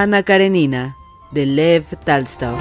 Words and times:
Ana 0.00 0.22
Karenina, 0.22 0.96
de 1.32 1.44
Lev 1.44 1.84
Talstov. 2.04 2.56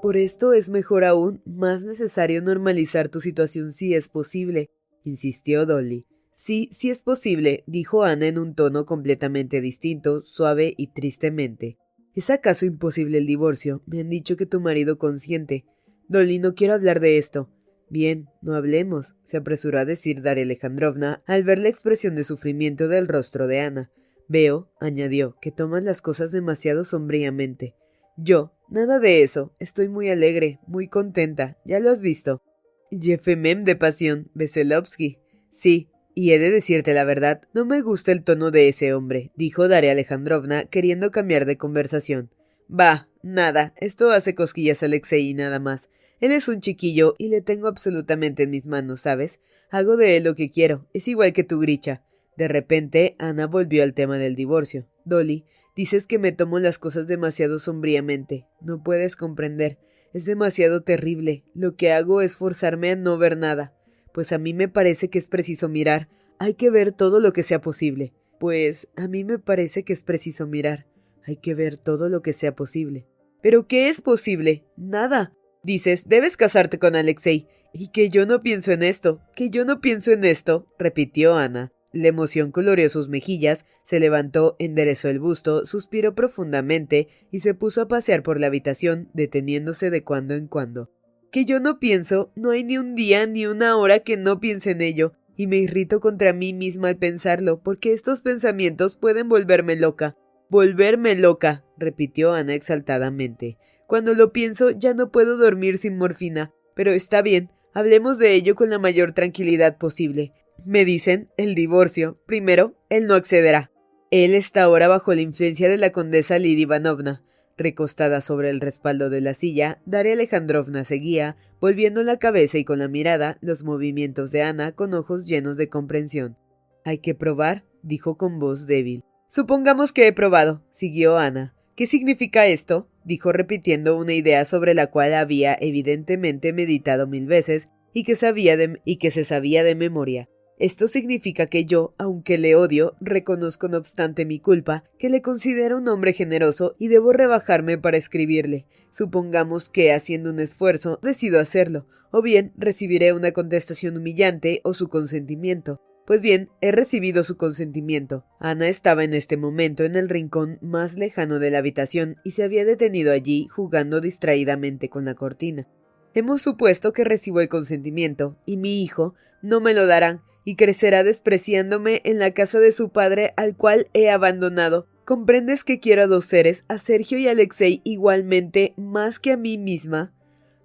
Por 0.00 0.16
esto 0.16 0.54
es 0.54 0.70
mejor 0.70 1.04
aún, 1.04 1.42
más 1.44 1.84
necesario 1.84 2.40
normalizar 2.40 3.10
tu 3.10 3.20
situación 3.20 3.72
si 3.72 3.92
es 3.92 4.08
posible, 4.08 4.70
insistió 5.04 5.66
Dolly. 5.66 6.06
Sí, 6.32 6.70
sí 6.72 6.88
es 6.88 7.02
posible, 7.02 7.64
dijo 7.66 8.02
Ana 8.02 8.28
en 8.28 8.38
un 8.38 8.54
tono 8.54 8.86
completamente 8.86 9.60
distinto, 9.60 10.22
suave 10.22 10.72
y 10.78 10.86
tristemente. 10.94 11.76
¿Es 12.14 12.30
acaso 12.30 12.66
imposible 12.66 13.18
el 13.18 13.26
divorcio? 13.26 13.82
Me 13.86 14.00
han 14.00 14.10
dicho 14.10 14.36
que 14.36 14.46
tu 14.46 14.60
marido 14.60 14.98
consiente. 14.98 15.64
Dolly, 16.08 16.38
no 16.38 16.54
quiero 16.54 16.74
hablar 16.74 17.00
de 17.00 17.18
esto. 17.18 17.48
Bien, 17.88 18.28
no 18.40 18.54
hablemos, 18.54 19.14
se 19.24 19.36
apresuró 19.36 19.78
a 19.78 19.84
decir 19.84 20.22
Daria 20.22 20.44
Alejandrovna 20.44 21.22
al 21.26 21.44
ver 21.44 21.58
la 21.58 21.68
expresión 21.68 22.14
de 22.14 22.24
sufrimiento 22.24 22.88
del 22.88 23.08
rostro 23.08 23.46
de 23.46 23.60
Ana. 23.60 23.90
Veo, 24.28 24.70
añadió, 24.80 25.36
que 25.40 25.52
tomas 25.52 25.82
las 25.82 26.00
cosas 26.00 26.32
demasiado 26.32 26.84
sombríamente. 26.84 27.74
Yo, 28.16 28.52
nada 28.68 28.98
de 28.98 29.22
eso. 29.22 29.54
Estoy 29.58 29.88
muy 29.88 30.10
alegre, 30.10 30.58
muy 30.66 30.88
contenta. 30.88 31.58
Ya 31.64 31.80
lo 31.80 31.90
has 31.90 32.02
visto. 32.02 32.42
Jefemem 32.90 33.64
de 33.64 33.76
pasión, 33.76 34.30
Veselovsky. 34.34 35.18
Sí, 35.50 35.90
y 36.14 36.32
he 36.32 36.38
de 36.38 36.50
decirte 36.50 36.94
la 36.94 37.04
verdad, 37.04 37.42
no 37.52 37.64
me 37.64 37.82
gusta 37.82 38.12
el 38.12 38.22
tono 38.22 38.50
de 38.50 38.68
ese 38.68 38.94
hombre, 38.94 39.30
dijo 39.36 39.68
Daria 39.68 39.92
Alejandrovna, 39.92 40.64
queriendo 40.64 41.10
cambiar 41.10 41.44
de 41.46 41.56
conversación. 41.56 42.30
Bah, 42.68 43.08
nada, 43.22 43.74
esto 43.78 44.10
hace 44.10 44.34
cosquillas 44.34 44.82
a 44.82 44.86
Alexei 44.86 45.28
y 45.28 45.34
nada 45.34 45.58
más. 45.58 45.90
Él 46.20 46.32
es 46.32 46.48
un 46.48 46.60
chiquillo 46.60 47.14
y 47.18 47.28
le 47.28 47.40
tengo 47.40 47.66
absolutamente 47.66 48.44
en 48.44 48.50
mis 48.50 48.66
manos, 48.66 49.00
¿sabes? 49.00 49.40
Hago 49.70 49.96
de 49.96 50.16
él 50.16 50.24
lo 50.24 50.34
que 50.34 50.50
quiero, 50.50 50.86
es 50.92 51.08
igual 51.08 51.32
que 51.32 51.44
tu 51.44 51.58
gricha. 51.58 52.04
De 52.36 52.48
repente, 52.48 53.16
Ana 53.18 53.46
volvió 53.46 53.82
al 53.82 53.94
tema 53.94 54.18
del 54.18 54.34
divorcio. 54.34 54.86
Dolly, 55.04 55.44
dices 55.76 56.06
que 56.06 56.18
me 56.18 56.32
tomo 56.32 56.58
las 56.58 56.78
cosas 56.78 57.06
demasiado 57.06 57.58
sombríamente. 57.58 58.46
No 58.60 58.82
puedes 58.82 59.16
comprender. 59.16 59.78
Es 60.12 60.24
demasiado 60.24 60.82
terrible. 60.82 61.44
Lo 61.54 61.76
que 61.76 61.92
hago 61.92 62.20
es 62.20 62.36
forzarme 62.36 62.90
a 62.90 62.96
no 62.96 63.18
ver 63.18 63.36
nada. 63.36 63.74
Pues 64.12 64.32
a 64.32 64.38
mí 64.38 64.54
me 64.54 64.68
parece 64.68 65.08
que 65.08 65.18
es 65.18 65.28
preciso 65.28 65.68
mirar. 65.68 66.08
Hay 66.38 66.54
que 66.54 66.70
ver 66.70 66.92
todo 66.92 67.20
lo 67.20 67.32
que 67.32 67.42
sea 67.42 67.60
posible. 67.60 68.12
Pues 68.38 68.88
a 68.96 69.08
mí 69.08 69.24
me 69.24 69.38
parece 69.38 69.84
que 69.84 69.92
es 69.92 70.02
preciso 70.02 70.46
mirar. 70.46 70.86
Hay 71.24 71.36
que 71.36 71.54
ver 71.54 71.78
todo 71.78 72.08
lo 72.08 72.20
que 72.22 72.32
sea 72.32 72.54
posible. 72.54 73.06
¿Pero 73.42 73.66
qué 73.66 73.88
es 73.88 74.00
posible? 74.00 74.64
Nada. 74.76 75.32
Dices, 75.62 76.08
debes 76.08 76.36
casarte 76.36 76.78
con 76.78 76.96
Alexei. 76.96 77.48
Y 77.72 77.88
que 77.88 78.10
yo 78.10 78.26
no 78.26 78.42
pienso 78.42 78.72
en 78.72 78.82
esto, 78.82 79.22
que 79.34 79.48
yo 79.48 79.64
no 79.64 79.80
pienso 79.80 80.12
en 80.12 80.24
esto, 80.24 80.66
repitió 80.78 81.36
Ana. 81.36 81.72
La 81.92 82.08
emoción 82.08 82.52
coloreó 82.52 82.88
sus 82.90 83.08
mejillas, 83.08 83.64
se 83.82 83.98
levantó, 83.98 84.56
enderezó 84.58 85.08
el 85.08 85.20
busto, 85.20 85.64
suspiró 85.64 86.14
profundamente 86.14 87.08
y 87.30 87.40
se 87.40 87.54
puso 87.54 87.82
a 87.82 87.88
pasear 87.88 88.22
por 88.22 88.38
la 88.38 88.48
habitación, 88.48 89.08
deteniéndose 89.14 89.90
de 89.90 90.04
cuando 90.04 90.34
en 90.34 90.48
cuando 90.48 90.90
que 91.32 91.44
yo 91.44 91.58
no 91.58 91.80
pienso, 91.80 92.30
no 92.36 92.50
hay 92.50 92.62
ni 92.62 92.78
un 92.78 92.94
día 92.94 93.26
ni 93.26 93.46
una 93.46 93.76
hora 93.76 94.00
que 94.00 94.16
no 94.16 94.38
piense 94.38 94.70
en 94.70 94.82
ello, 94.82 95.14
y 95.34 95.48
me 95.48 95.56
irrito 95.56 95.98
contra 95.98 96.32
mí 96.32 96.52
misma 96.52 96.90
al 96.90 96.98
pensarlo, 96.98 97.60
porque 97.62 97.92
estos 97.92 98.20
pensamientos 98.20 98.96
pueden 98.96 99.28
volverme 99.28 99.74
loca. 99.74 100.16
Volverme 100.50 101.16
loca, 101.16 101.64
repitió 101.78 102.34
Ana 102.34 102.52
exaltadamente. 102.52 103.56
Cuando 103.86 104.14
lo 104.14 104.32
pienso 104.32 104.70
ya 104.70 104.94
no 104.94 105.10
puedo 105.10 105.36
dormir 105.36 105.78
sin 105.78 105.96
morfina. 105.96 106.52
Pero 106.74 106.92
está 106.92 107.22
bien, 107.22 107.50
hablemos 107.74 108.18
de 108.18 108.32
ello 108.32 108.54
con 108.54 108.70
la 108.70 108.78
mayor 108.78 109.12
tranquilidad 109.12 109.78
posible. 109.78 110.32
Me 110.64 110.84
dicen 110.84 111.30
el 111.36 111.54
divorcio. 111.54 112.18
Primero, 112.26 112.74
él 112.88 113.06
no 113.06 113.14
accederá. 113.14 113.70
Él 114.10 114.34
está 114.34 114.62
ahora 114.62 114.88
bajo 114.88 115.14
la 115.14 115.22
influencia 115.22 115.68
de 115.68 115.78
la 115.78 115.90
condesa 115.90 116.38
Lidia 116.38 116.62
Ivanovna. 116.62 117.24
Recostada 117.56 118.20
sobre 118.20 118.50
el 118.50 118.60
respaldo 118.60 119.10
de 119.10 119.20
la 119.20 119.34
silla, 119.34 119.80
Daria 119.84 120.14
Alejandrovna 120.14 120.84
seguía, 120.84 121.36
volviendo 121.60 122.02
la 122.02 122.18
cabeza 122.18 122.58
y 122.58 122.64
con 122.64 122.78
la 122.78 122.88
mirada, 122.88 123.38
los 123.40 123.62
movimientos 123.62 124.32
de 124.32 124.42
Ana 124.42 124.72
con 124.72 124.94
ojos 124.94 125.26
llenos 125.26 125.56
de 125.56 125.68
comprensión. 125.68 126.36
Hay 126.84 126.98
que 126.98 127.14
probar, 127.14 127.64
dijo 127.82 128.16
con 128.16 128.38
voz 128.38 128.66
débil. 128.66 129.04
Supongamos 129.28 129.92
que 129.92 130.06
he 130.06 130.12
probado, 130.12 130.62
siguió 130.72 131.18
Ana. 131.18 131.54
¿Qué 131.76 131.86
significa 131.86 132.46
esto? 132.46 132.88
dijo 133.04 133.32
repitiendo 133.32 133.96
una 133.96 134.12
idea 134.12 134.44
sobre 134.44 134.74
la 134.74 134.88
cual 134.88 135.14
había 135.14 135.56
evidentemente 135.60 136.52
meditado 136.52 137.06
mil 137.06 137.26
veces 137.26 137.68
y 137.92 138.04
que 138.04 138.14
sabía 138.14 138.56
de 138.56 138.80
y 138.84 138.96
que 138.96 139.10
se 139.10 139.24
sabía 139.24 139.64
de 139.64 139.74
memoria. 139.74 140.28
Esto 140.62 140.86
significa 140.86 141.46
que 141.46 141.64
yo, 141.64 141.92
aunque 141.98 142.38
le 142.38 142.54
odio, 142.54 142.94
reconozco 143.00 143.66
no 143.66 143.78
obstante 143.78 144.24
mi 144.24 144.38
culpa, 144.38 144.84
que 144.96 145.10
le 145.10 145.20
considero 145.20 145.76
un 145.76 145.88
hombre 145.88 146.12
generoso 146.12 146.76
y 146.78 146.86
debo 146.86 147.12
rebajarme 147.12 147.78
para 147.78 147.96
escribirle. 147.96 148.66
Supongamos 148.92 149.68
que, 149.68 149.92
haciendo 149.92 150.30
un 150.30 150.38
esfuerzo, 150.38 151.00
decido 151.02 151.40
hacerlo, 151.40 151.88
o 152.12 152.22
bien 152.22 152.52
recibiré 152.56 153.12
una 153.12 153.32
contestación 153.32 153.96
humillante 153.96 154.60
o 154.62 154.72
su 154.72 154.88
consentimiento. 154.88 155.80
Pues 156.06 156.22
bien, 156.22 156.48
he 156.60 156.70
recibido 156.70 157.24
su 157.24 157.36
consentimiento. 157.36 158.24
Ana 158.38 158.68
estaba 158.68 159.02
en 159.02 159.14
este 159.14 159.36
momento 159.36 159.82
en 159.82 159.96
el 159.96 160.08
rincón 160.08 160.58
más 160.62 160.94
lejano 160.94 161.40
de 161.40 161.50
la 161.50 161.58
habitación 161.58 162.18
y 162.22 162.30
se 162.30 162.44
había 162.44 162.64
detenido 162.64 163.10
allí 163.10 163.48
jugando 163.48 164.00
distraídamente 164.00 164.88
con 164.88 165.06
la 165.06 165.16
cortina. 165.16 165.66
Hemos 166.14 166.40
supuesto 166.40 166.92
que 166.92 167.02
recibo 167.02 167.40
el 167.40 167.48
consentimiento, 167.48 168.36
y 168.46 168.58
mi 168.58 168.80
hijo 168.84 169.16
no 169.42 169.60
me 169.60 169.74
lo 169.74 169.88
darán, 169.88 170.22
y 170.44 170.56
crecerá 170.56 171.04
despreciándome 171.04 172.00
en 172.04 172.18
la 172.18 172.32
casa 172.32 172.60
de 172.60 172.72
su 172.72 172.90
padre 172.90 173.32
al 173.36 173.56
cual 173.56 173.88
he 173.94 174.10
abandonado. 174.10 174.86
¿Comprendes 175.04 175.64
que 175.64 175.80
quiero 175.80 176.02
a 176.02 176.06
dos 176.06 176.24
seres, 176.24 176.64
a 176.68 176.78
Sergio 176.78 177.18
y 177.18 177.28
Alexei 177.28 177.80
igualmente, 177.84 178.74
más 178.76 179.18
que 179.18 179.32
a 179.32 179.36
mí 179.36 179.58
misma? 179.58 180.14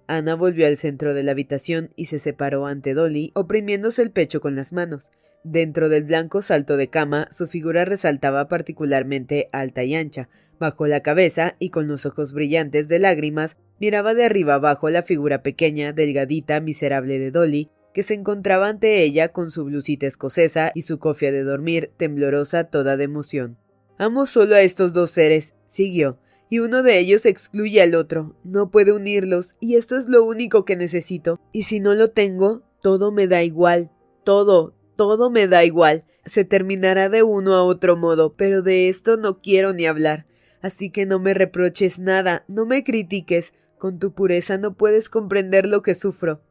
Ana 0.06 0.34
volvió 0.34 0.66
al 0.66 0.76
centro 0.76 1.12
de 1.12 1.22
la 1.22 1.32
habitación 1.32 1.90
y 1.96 2.06
se 2.06 2.18
separó 2.18 2.66
ante 2.66 2.94
Dolly, 2.94 3.30
oprimiéndose 3.34 4.00
el 4.00 4.10
pecho 4.10 4.40
con 4.40 4.56
las 4.56 4.72
manos. 4.72 5.10
Dentro 5.44 5.88
del 5.88 6.04
blanco 6.04 6.40
salto 6.40 6.76
de 6.76 6.88
cama, 6.88 7.28
su 7.30 7.46
figura 7.46 7.84
resaltaba 7.84 8.48
particularmente 8.48 9.48
alta 9.52 9.84
y 9.84 9.94
ancha. 9.94 10.28
Bajó 10.58 10.86
la 10.86 11.00
cabeza 11.00 11.56
y 11.58 11.70
con 11.70 11.88
los 11.88 12.06
ojos 12.06 12.32
brillantes 12.32 12.88
de 12.88 12.98
lágrimas 12.98 13.56
miraba 13.78 14.14
de 14.14 14.24
arriba 14.24 14.54
abajo 14.54 14.88
la 14.90 15.02
figura 15.02 15.42
pequeña, 15.42 15.92
delgadita, 15.92 16.60
miserable 16.60 17.18
de 17.18 17.30
Dolly, 17.30 17.70
que 17.94 18.02
se 18.02 18.14
encontraba 18.14 18.68
ante 18.68 19.02
ella 19.02 19.28
con 19.28 19.50
su 19.50 19.64
blusita 19.64 20.06
escocesa 20.06 20.72
y 20.74 20.82
su 20.82 20.98
cofia 20.98 21.32
de 21.32 21.42
dormir, 21.42 21.90
temblorosa 21.96 22.64
toda 22.64 22.96
de 22.96 23.04
emoción. 23.04 23.58
Amo 23.98 24.26
solo 24.26 24.54
a 24.54 24.60
estos 24.60 24.92
dos 24.92 25.10
seres, 25.10 25.54
siguió, 25.66 26.18
y 26.48 26.60
uno 26.60 26.82
de 26.82 26.98
ellos 26.98 27.26
excluye 27.26 27.82
al 27.82 27.94
otro. 27.94 28.36
No 28.44 28.70
puede 28.70 28.92
unirlos, 28.92 29.56
y 29.60 29.76
esto 29.76 29.96
es 29.96 30.08
lo 30.08 30.24
único 30.24 30.64
que 30.64 30.76
necesito. 30.76 31.40
Y 31.52 31.64
si 31.64 31.80
no 31.80 31.94
lo 31.94 32.10
tengo, 32.10 32.62
todo 32.80 33.12
me 33.12 33.26
da 33.26 33.42
igual. 33.42 33.90
Todo, 34.24 34.74
todo 34.96 35.30
me 35.30 35.48
da 35.48 35.64
igual. 35.64 36.04
Se 36.24 36.44
terminará 36.44 37.08
de 37.08 37.22
uno 37.22 37.54
a 37.54 37.64
otro 37.64 37.96
modo, 37.96 38.34
pero 38.34 38.62
de 38.62 38.88
esto 38.88 39.16
no 39.16 39.40
quiero 39.40 39.72
ni 39.72 39.86
hablar. 39.86 40.26
Así 40.60 40.90
que 40.90 41.06
no 41.06 41.18
me 41.18 41.34
reproches 41.34 41.98
nada, 41.98 42.44
no 42.48 42.66
me 42.66 42.84
critiques. 42.84 43.52
Con 43.78 43.98
tu 43.98 44.12
pureza 44.12 44.58
no 44.58 44.74
puedes 44.74 45.08
comprender 45.08 45.66
lo 45.66 45.82
que 45.82 45.94
sufro. 45.94 46.42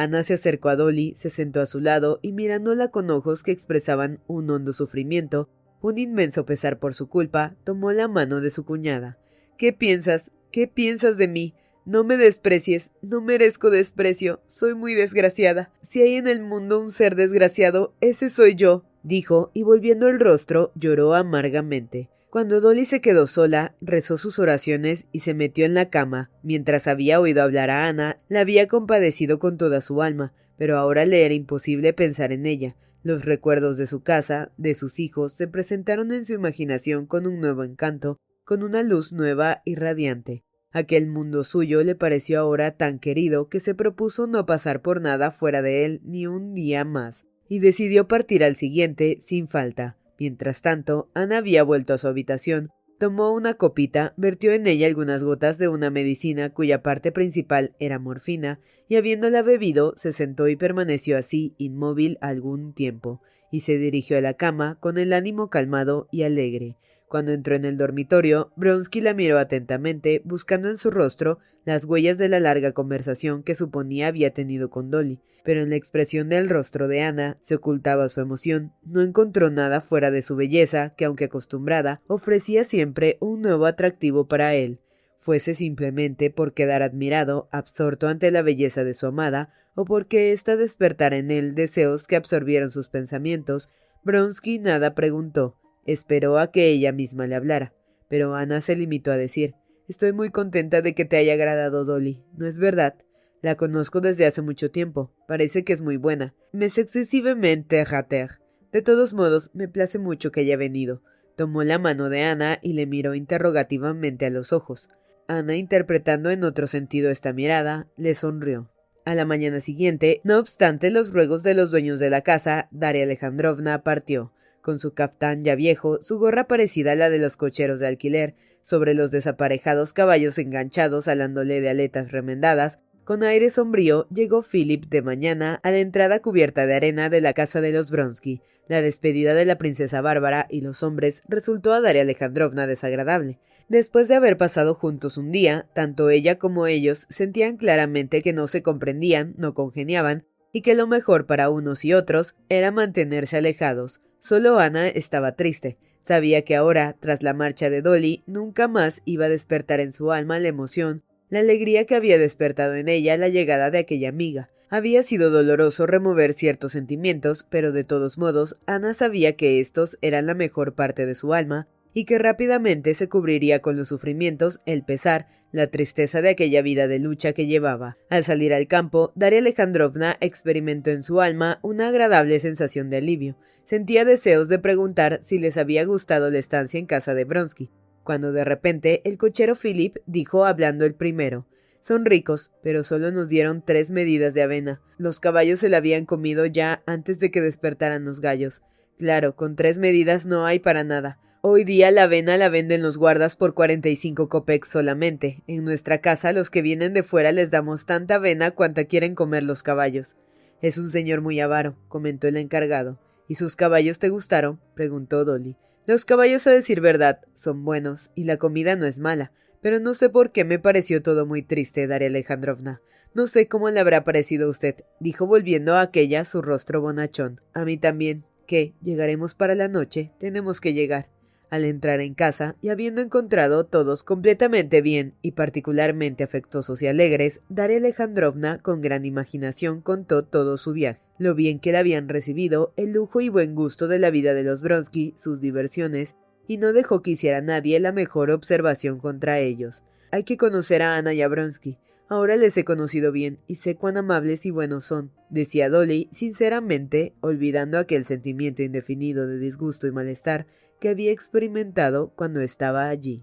Ana 0.00 0.22
se 0.22 0.34
acercó 0.34 0.68
a 0.68 0.76
Dolly, 0.76 1.14
se 1.16 1.28
sentó 1.28 1.60
a 1.60 1.66
su 1.66 1.80
lado 1.80 2.20
y 2.22 2.30
mirándola 2.30 2.92
con 2.92 3.10
ojos 3.10 3.42
que 3.42 3.50
expresaban 3.50 4.20
un 4.28 4.48
hondo 4.48 4.72
sufrimiento, 4.72 5.48
un 5.80 5.98
inmenso 5.98 6.46
pesar 6.46 6.78
por 6.78 6.94
su 6.94 7.08
culpa, 7.08 7.56
tomó 7.64 7.90
la 7.90 8.06
mano 8.06 8.40
de 8.40 8.50
su 8.50 8.64
cuñada. 8.64 9.18
¿Qué 9.56 9.72
piensas? 9.72 10.30
¿Qué 10.52 10.68
piensas 10.68 11.16
de 11.16 11.26
mí? 11.26 11.54
No 11.84 12.04
me 12.04 12.16
desprecies, 12.16 12.92
no 13.02 13.20
merezco 13.20 13.70
desprecio, 13.70 14.40
soy 14.46 14.76
muy 14.76 14.94
desgraciada. 14.94 15.72
Si 15.80 16.00
hay 16.00 16.14
en 16.14 16.28
el 16.28 16.42
mundo 16.42 16.78
un 16.78 16.92
ser 16.92 17.16
desgraciado, 17.16 17.92
ese 18.00 18.30
soy 18.30 18.54
yo, 18.54 18.84
dijo, 19.02 19.50
y 19.52 19.64
volviendo 19.64 20.06
el 20.06 20.20
rostro, 20.20 20.70
lloró 20.76 21.12
amargamente. 21.14 22.08
Cuando 22.30 22.60
Dolly 22.60 22.84
se 22.84 23.00
quedó 23.00 23.26
sola, 23.26 23.74
rezó 23.80 24.18
sus 24.18 24.38
oraciones 24.38 25.06
y 25.12 25.20
se 25.20 25.32
metió 25.32 25.64
en 25.64 25.72
la 25.72 25.88
cama. 25.88 26.30
Mientras 26.42 26.86
había 26.86 27.20
oído 27.20 27.42
hablar 27.42 27.70
a 27.70 27.88
Ana, 27.88 28.20
la 28.28 28.40
había 28.40 28.68
compadecido 28.68 29.38
con 29.38 29.56
toda 29.56 29.80
su 29.80 30.02
alma, 30.02 30.34
pero 30.58 30.76
ahora 30.76 31.06
le 31.06 31.24
era 31.24 31.32
imposible 31.32 31.94
pensar 31.94 32.32
en 32.32 32.44
ella. 32.44 32.76
Los 33.02 33.24
recuerdos 33.24 33.78
de 33.78 33.86
su 33.86 34.02
casa, 34.02 34.52
de 34.58 34.74
sus 34.74 35.00
hijos, 35.00 35.32
se 35.32 35.48
presentaron 35.48 36.12
en 36.12 36.26
su 36.26 36.34
imaginación 36.34 37.06
con 37.06 37.26
un 37.26 37.40
nuevo 37.40 37.64
encanto, 37.64 38.18
con 38.44 38.62
una 38.62 38.82
luz 38.82 39.10
nueva 39.12 39.62
y 39.64 39.76
radiante. 39.76 40.44
Aquel 40.70 41.06
mundo 41.06 41.44
suyo 41.44 41.82
le 41.82 41.94
pareció 41.94 42.40
ahora 42.40 42.72
tan 42.72 42.98
querido 42.98 43.48
que 43.48 43.60
se 43.60 43.74
propuso 43.74 44.26
no 44.26 44.44
pasar 44.44 44.82
por 44.82 45.00
nada 45.00 45.30
fuera 45.30 45.62
de 45.62 45.86
él 45.86 46.02
ni 46.04 46.26
un 46.26 46.52
día 46.52 46.84
más, 46.84 47.26
y 47.48 47.60
decidió 47.60 48.06
partir 48.06 48.44
al 48.44 48.54
siguiente 48.54 49.16
sin 49.22 49.48
falta. 49.48 49.97
Mientras 50.18 50.62
tanto, 50.62 51.08
Ana 51.14 51.38
había 51.38 51.62
vuelto 51.62 51.94
a 51.94 51.98
su 51.98 52.08
habitación, 52.08 52.70
tomó 52.98 53.32
una 53.32 53.54
copita, 53.54 54.14
vertió 54.16 54.52
en 54.52 54.66
ella 54.66 54.88
algunas 54.88 55.22
gotas 55.22 55.58
de 55.58 55.68
una 55.68 55.90
medicina 55.90 56.52
cuya 56.52 56.82
parte 56.82 57.12
principal 57.12 57.74
era 57.78 57.98
morfina, 57.98 58.60
y 58.88 58.96
habiéndola 58.96 59.42
bebido, 59.42 59.94
se 59.96 60.12
sentó 60.12 60.48
y 60.48 60.56
permaneció 60.56 61.16
así, 61.16 61.54
inmóvil, 61.58 62.18
algún 62.20 62.74
tiempo, 62.74 63.22
y 63.52 63.60
se 63.60 63.78
dirigió 63.78 64.18
a 64.18 64.20
la 64.20 64.34
cama 64.34 64.76
con 64.80 64.98
el 64.98 65.12
ánimo 65.12 65.48
calmado 65.50 66.08
y 66.10 66.24
alegre. 66.24 66.76
Cuando 67.08 67.32
entró 67.32 67.54
en 67.54 67.64
el 67.64 67.78
dormitorio, 67.78 68.52
Bronsky 68.56 69.00
la 69.00 69.14
miró 69.14 69.38
atentamente, 69.38 70.20
buscando 70.24 70.68
en 70.68 70.76
su 70.76 70.90
rostro 70.90 71.38
las 71.64 71.84
huellas 71.84 72.18
de 72.18 72.28
la 72.28 72.38
larga 72.38 72.72
conversación 72.72 73.42
que 73.42 73.54
suponía 73.54 74.08
había 74.08 74.34
tenido 74.34 74.68
con 74.68 74.90
Dolly, 74.90 75.20
pero 75.42 75.62
en 75.62 75.70
la 75.70 75.76
expresión 75.76 76.28
del 76.28 76.50
rostro 76.50 76.86
de 76.86 77.00
Ana 77.00 77.38
se 77.40 77.54
ocultaba 77.54 78.10
su 78.10 78.20
emoción. 78.20 78.72
No 78.84 79.00
encontró 79.00 79.50
nada 79.50 79.80
fuera 79.80 80.10
de 80.10 80.20
su 80.20 80.36
belleza, 80.36 80.94
que 80.96 81.06
aunque 81.06 81.24
acostumbrada, 81.24 82.02
ofrecía 82.06 82.64
siempre 82.64 83.16
un 83.20 83.40
nuevo 83.40 83.64
atractivo 83.64 84.28
para 84.28 84.54
él, 84.54 84.80
fuese 85.18 85.54
simplemente 85.54 86.30
por 86.30 86.52
quedar 86.52 86.82
admirado, 86.82 87.48
absorto 87.50 88.08
ante 88.08 88.30
la 88.30 88.42
belleza 88.42 88.84
de 88.84 88.92
su 88.92 89.06
amada, 89.06 89.54
o 89.74 89.86
porque 89.86 90.32
ésta 90.32 90.56
despertara 90.56 91.16
en 91.16 91.30
él 91.30 91.54
deseos 91.54 92.06
que 92.06 92.16
absorbieron 92.16 92.70
sus 92.70 92.88
pensamientos, 92.88 93.70
Bronsky 94.04 94.58
nada 94.58 94.94
preguntó, 94.94 95.56
Esperó 95.88 96.38
a 96.38 96.50
que 96.50 96.66
ella 96.66 96.92
misma 96.92 97.26
le 97.26 97.34
hablara, 97.34 97.72
pero 98.10 98.34
Ana 98.34 98.60
se 98.60 98.76
limitó 98.76 99.10
a 99.10 99.16
decir 99.16 99.54
Estoy 99.88 100.12
muy 100.12 100.28
contenta 100.28 100.82
de 100.82 100.94
que 100.94 101.06
te 101.06 101.16
haya 101.16 101.32
agradado 101.32 101.86
Dolly. 101.86 102.22
¿No 102.36 102.46
es 102.46 102.58
verdad? 102.58 102.96
La 103.40 103.54
conozco 103.54 104.02
desde 104.02 104.26
hace 104.26 104.42
mucho 104.42 104.70
tiempo. 104.70 105.14
Parece 105.26 105.64
que 105.64 105.72
es 105.72 105.80
muy 105.80 105.96
buena. 105.96 106.34
Me 106.52 106.66
es 106.66 106.76
excesivamente 106.76 107.82
rater. 107.86 108.32
De 108.70 108.82
todos 108.82 109.14
modos, 109.14 109.50
me 109.54 109.66
place 109.66 109.98
mucho 109.98 110.30
que 110.30 110.40
haya 110.40 110.58
venido. 110.58 111.00
Tomó 111.38 111.62
la 111.62 111.78
mano 111.78 112.10
de 112.10 112.22
Ana 112.22 112.58
y 112.60 112.74
le 112.74 112.84
miró 112.84 113.14
interrogativamente 113.14 114.26
a 114.26 114.30
los 114.30 114.52
ojos. 114.52 114.90
Ana, 115.26 115.56
interpretando 115.56 116.28
en 116.28 116.44
otro 116.44 116.66
sentido 116.66 117.08
esta 117.08 117.32
mirada, 117.32 117.88
le 117.96 118.14
sonrió. 118.14 118.70
A 119.06 119.14
la 119.14 119.24
mañana 119.24 119.62
siguiente, 119.62 120.20
no 120.22 120.38
obstante 120.38 120.90
los 120.90 121.14
ruegos 121.14 121.42
de 121.42 121.54
los 121.54 121.70
dueños 121.70 121.98
de 121.98 122.10
la 122.10 122.20
casa, 122.20 122.68
Daria 122.72 123.04
Alejandrovna 123.04 123.82
partió 123.82 124.32
con 124.68 124.78
su 124.78 124.92
caftán 124.92 125.44
ya 125.44 125.54
viejo, 125.54 125.96
su 126.02 126.18
gorra 126.18 126.46
parecida 126.46 126.92
a 126.92 126.94
la 126.94 127.08
de 127.08 127.18
los 127.18 127.38
cocheros 127.38 127.80
de 127.80 127.86
alquiler, 127.86 128.34
sobre 128.60 128.92
los 128.92 129.10
desaparejados 129.10 129.94
caballos 129.94 130.36
enganchados 130.36 131.08
alándole 131.08 131.62
de 131.62 131.70
aletas 131.70 132.12
remendadas, 132.12 132.78
con 133.04 133.22
aire 133.22 133.48
sombrío 133.48 134.06
llegó 134.10 134.42
Philip 134.42 134.84
de 134.90 135.00
mañana 135.00 135.58
a 135.62 135.70
la 135.70 135.78
entrada 135.78 136.20
cubierta 136.20 136.66
de 136.66 136.74
arena 136.74 137.08
de 137.08 137.22
la 137.22 137.32
casa 137.32 137.62
de 137.62 137.72
los 137.72 137.90
Bronsky. 137.90 138.42
La 138.66 138.82
despedida 138.82 139.32
de 139.32 139.46
la 139.46 139.56
princesa 139.56 140.02
Bárbara 140.02 140.46
y 140.50 140.60
los 140.60 140.82
hombres 140.82 141.22
resultó 141.26 141.72
a 141.72 141.80
Daria 141.80 142.02
Alejandrovna 142.02 142.66
desagradable. 142.66 143.38
Después 143.70 144.06
de 144.06 144.16
haber 144.16 144.36
pasado 144.36 144.74
juntos 144.74 145.16
un 145.16 145.32
día, 145.32 145.66
tanto 145.72 146.10
ella 146.10 146.38
como 146.38 146.66
ellos 146.66 147.06
sentían 147.08 147.56
claramente 147.56 148.20
que 148.20 148.34
no 148.34 148.46
se 148.46 148.62
comprendían, 148.62 149.32
no 149.38 149.54
congeniaban, 149.54 150.26
y 150.52 150.60
que 150.60 150.74
lo 150.74 150.86
mejor 150.86 151.24
para 151.24 151.48
unos 151.48 151.86
y 151.86 151.94
otros 151.94 152.36
era 152.50 152.70
mantenerse 152.70 153.38
alejados. 153.38 154.02
Solo 154.20 154.58
Ana 154.58 154.88
estaba 154.88 155.32
triste. 155.32 155.78
Sabía 156.02 156.42
que 156.42 156.56
ahora, 156.56 156.96
tras 157.00 157.22
la 157.22 157.34
marcha 157.34 157.70
de 157.70 157.82
Dolly, 157.82 158.22
nunca 158.26 158.68
más 158.68 159.02
iba 159.04 159.26
a 159.26 159.28
despertar 159.28 159.80
en 159.80 159.92
su 159.92 160.10
alma 160.12 160.38
la 160.38 160.48
emoción, 160.48 161.02
la 161.28 161.40
alegría 161.40 161.84
que 161.84 161.94
había 161.94 162.18
despertado 162.18 162.74
en 162.74 162.88
ella 162.88 163.16
la 163.16 163.28
llegada 163.28 163.70
de 163.70 163.78
aquella 163.78 164.08
amiga. 164.08 164.50
Había 164.70 165.02
sido 165.02 165.30
doloroso 165.30 165.86
remover 165.86 166.32
ciertos 166.32 166.72
sentimientos, 166.72 167.46
pero 167.48 167.72
de 167.72 167.84
todos 167.84 168.18
modos 168.18 168.58
Ana 168.66 168.94
sabía 168.94 169.36
que 169.36 169.60
estos 169.60 169.98
eran 170.02 170.26
la 170.26 170.34
mejor 170.34 170.74
parte 170.74 171.06
de 171.06 171.14
su 171.14 171.32
alma, 171.34 171.68
y 171.94 172.04
que 172.04 172.18
rápidamente 172.18 172.94
se 172.94 173.08
cubriría 173.08 173.60
con 173.60 173.76
los 173.76 173.88
sufrimientos, 173.88 174.60
el 174.66 174.84
pesar, 174.84 175.26
la 175.52 175.68
tristeza 175.68 176.20
de 176.20 176.28
aquella 176.28 176.60
vida 176.62 176.86
de 176.86 176.98
lucha 176.98 177.32
que 177.32 177.46
llevaba. 177.46 177.96
Al 178.10 178.24
salir 178.24 178.52
al 178.52 178.68
campo, 178.68 179.12
Daria 179.14 179.38
Alejandrovna 179.38 180.16
experimentó 180.20 180.90
en 180.90 181.02
su 181.02 181.20
alma 181.20 181.58
una 181.62 181.88
agradable 181.88 182.38
sensación 182.40 182.90
de 182.90 182.98
alivio. 182.98 183.36
Sentía 183.68 184.06
deseos 184.06 184.48
de 184.48 184.58
preguntar 184.58 185.18
si 185.20 185.38
les 185.38 185.58
había 185.58 185.84
gustado 185.84 186.30
la 186.30 186.38
estancia 186.38 186.80
en 186.80 186.86
casa 186.86 187.14
de 187.14 187.24
Bronsky, 187.24 187.70
cuando 188.02 188.32
de 188.32 188.44
repente 188.44 189.02
el 189.04 189.18
cochero 189.18 189.54
Philip 189.54 189.98
dijo 190.06 190.46
hablando 190.46 190.86
el 190.86 190.94
primero 190.94 191.46
son 191.80 192.04
ricos, 192.04 192.50
pero 192.62 192.82
solo 192.82 193.12
nos 193.12 193.28
dieron 193.28 193.62
tres 193.64 193.90
medidas 193.90 194.34
de 194.34 194.42
avena. 194.42 194.80
Los 194.98 195.20
caballos 195.20 195.60
se 195.60 195.68
la 195.68 195.76
habían 195.76 196.06
comido 196.06 196.44
ya 196.46 196.82
antes 196.86 197.20
de 197.20 197.30
que 197.30 197.40
despertaran 197.40 198.04
los 198.04 198.20
gallos. 198.20 198.62
Claro, 198.98 199.36
con 199.36 199.54
tres 199.54 199.78
medidas 199.78 200.26
no 200.26 200.44
hay 200.44 200.58
para 200.58 200.82
nada. 200.82 201.18
Hoy 201.40 201.62
día 201.64 201.90
la 201.92 202.04
avena 202.04 202.36
la 202.36 202.48
venden 202.48 202.82
los 202.82 202.98
guardas 202.98 203.36
por 203.36 203.54
cuarenta 203.54 203.88
y 203.88 203.96
cinco 203.96 204.28
copex 204.28 204.68
solamente. 204.68 205.44
En 205.46 205.64
nuestra 205.64 206.00
casa 206.00 206.32
los 206.32 206.50
que 206.50 206.62
vienen 206.62 206.94
de 206.94 207.04
fuera 207.04 207.30
les 207.30 207.50
damos 207.50 207.86
tanta 207.86 208.16
avena 208.16 208.50
cuanta 208.50 208.84
quieren 208.84 209.14
comer 209.14 209.44
los 209.44 209.62
caballos. 209.62 210.16
Es 210.60 210.78
un 210.78 210.90
señor 210.90 211.20
muy 211.20 211.38
avaro, 211.38 211.76
comentó 211.86 212.26
el 212.26 212.36
encargado. 212.36 212.98
¿Y 213.28 213.36
sus 213.36 213.54
caballos 213.54 213.98
te 214.00 214.08
gustaron? 214.08 214.58
preguntó 214.74 215.24
Dolly. 215.24 215.56
Los 215.86 216.04
caballos, 216.04 216.46
a 216.46 216.50
decir 216.50 216.80
verdad, 216.80 217.20
son 217.34 217.64
buenos, 217.64 218.10
y 218.14 218.24
la 218.24 218.38
comida 218.38 218.74
no 218.74 218.86
es 218.86 218.98
mala, 218.98 219.32
pero 219.62 219.80
no 219.80 219.94
sé 219.94 220.08
por 220.08 220.32
qué 220.32 220.44
me 220.44 220.58
pareció 220.58 221.02
todo 221.02 221.26
muy 221.26 221.42
triste, 221.42 221.86
Daria 221.86 222.08
Alejandrovna. 222.08 222.80
No 223.14 223.26
sé 223.26 223.48
cómo 223.48 223.70
le 223.70 223.80
habrá 223.80 224.04
parecido 224.04 224.46
a 224.46 224.50
usted, 224.50 224.76
dijo 225.00 225.26
volviendo 225.26 225.74
a 225.74 225.82
aquella 225.82 226.24
su 226.24 226.42
rostro 226.42 226.80
bonachón. 226.80 227.40
A 227.54 227.64
mí 227.64 227.76
también. 227.76 228.24
¿Qué? 228.46 228.74
¿Llegaremos 228.80 229.34
para 229.34 229.54
la 229.54 229.68
noche? 229.68 230.12
Tenemos 230.18 230.60
que 230.60 230.72
llegar. 230.72 231.08
Al 231.50 231.64
entrar 231.64 232.00
en 232.00 232.12
casa 232.14 232.56
y 232.60 232.68
habiendo 232.68 233.00
encontrado 233.00 233.64
todos 233.64 234.02
completamente 234.02 234.82
bien 234.82 235.14
y 235.22 235.32
particularmente 235.32 236.22
afectuosos 236.22 236.82
y 236.82 236.88
alegres, 236.88 237.40
Daria 237.48 237.78
Alejandrovna 237.78 238.58
con 238.58 238.82
gran 238.82 239.06
imaginación 239.06 239.80
contó 239.80 240.24
todo 240.24 240.58
su 240.58 240.74
viaje, 240.74 241.00
lo 241.18 241.34
bien 241.34 241.58
que 241.58 241.72
la 241.72 241.78
habían 241.78 242.08
recibido, 242.08 242.74
el 242.76 242.92
lujo 242.92 243.22
y 243.22 243.30
buen 243.30 243.54
gusto 243.54 243.88
de 243.88 243.98
la 243.98 244.10
vida 244.10 244.34
de 244.34 244.42
los 244.42 244.60
Bronsky, 244.60 245.14
sus 245.16 245.40
diversiones, 245.40 246.14
y 246.46 246.58
no 246.58 246.74
dejó 246.74 247.00
que 247.02 247.12
hiciera 247.12 247.40
nadie 247.40 247.80
la 247.80 247.92
mejor 247.92 248.30
observación 248.30 248.98
contra 248.98 249.38
ellos. 249.38 249.84
Hay 250.10 250.24
que 250.24 250.36
conocer 250.36 250.82
a 250.82 250.96
Ana 250.96 251.14
y 251.14 251.22
a 251.22 251.28
Bronsky. 251.28 251.78
Ahora 252.10 252.36
les 252.36 252.56
he 252.56 252.64
conocido 252.64 253.12
bien 253.12 253.38
y 253.46 253.56
sé 253.56 253.76
cuán 253.76 253.98
amables 253.98 254.46
y 254.46 254.50
buenos 254.50 254.86
son, 254.86 255.12
decía 255.28 255.68
Dolly 255.68 256.08
sinceramente, 256.10 257.14
olvidando 257.20 257.78
aquel 257.78 258.04
sentimiento 258.04 258.62
indefinido 258.62 259.26
de 259.26 259.38
disgusto 259.38 259.86
y 259.86 259.92
malestar 259.92 260.46
que 260.80 260.88
había 260.88 261.12
experimentado 261.12 262.12
cuando 262.14 262.40
estaba 262.40 262.88
allí. 262.88 263.22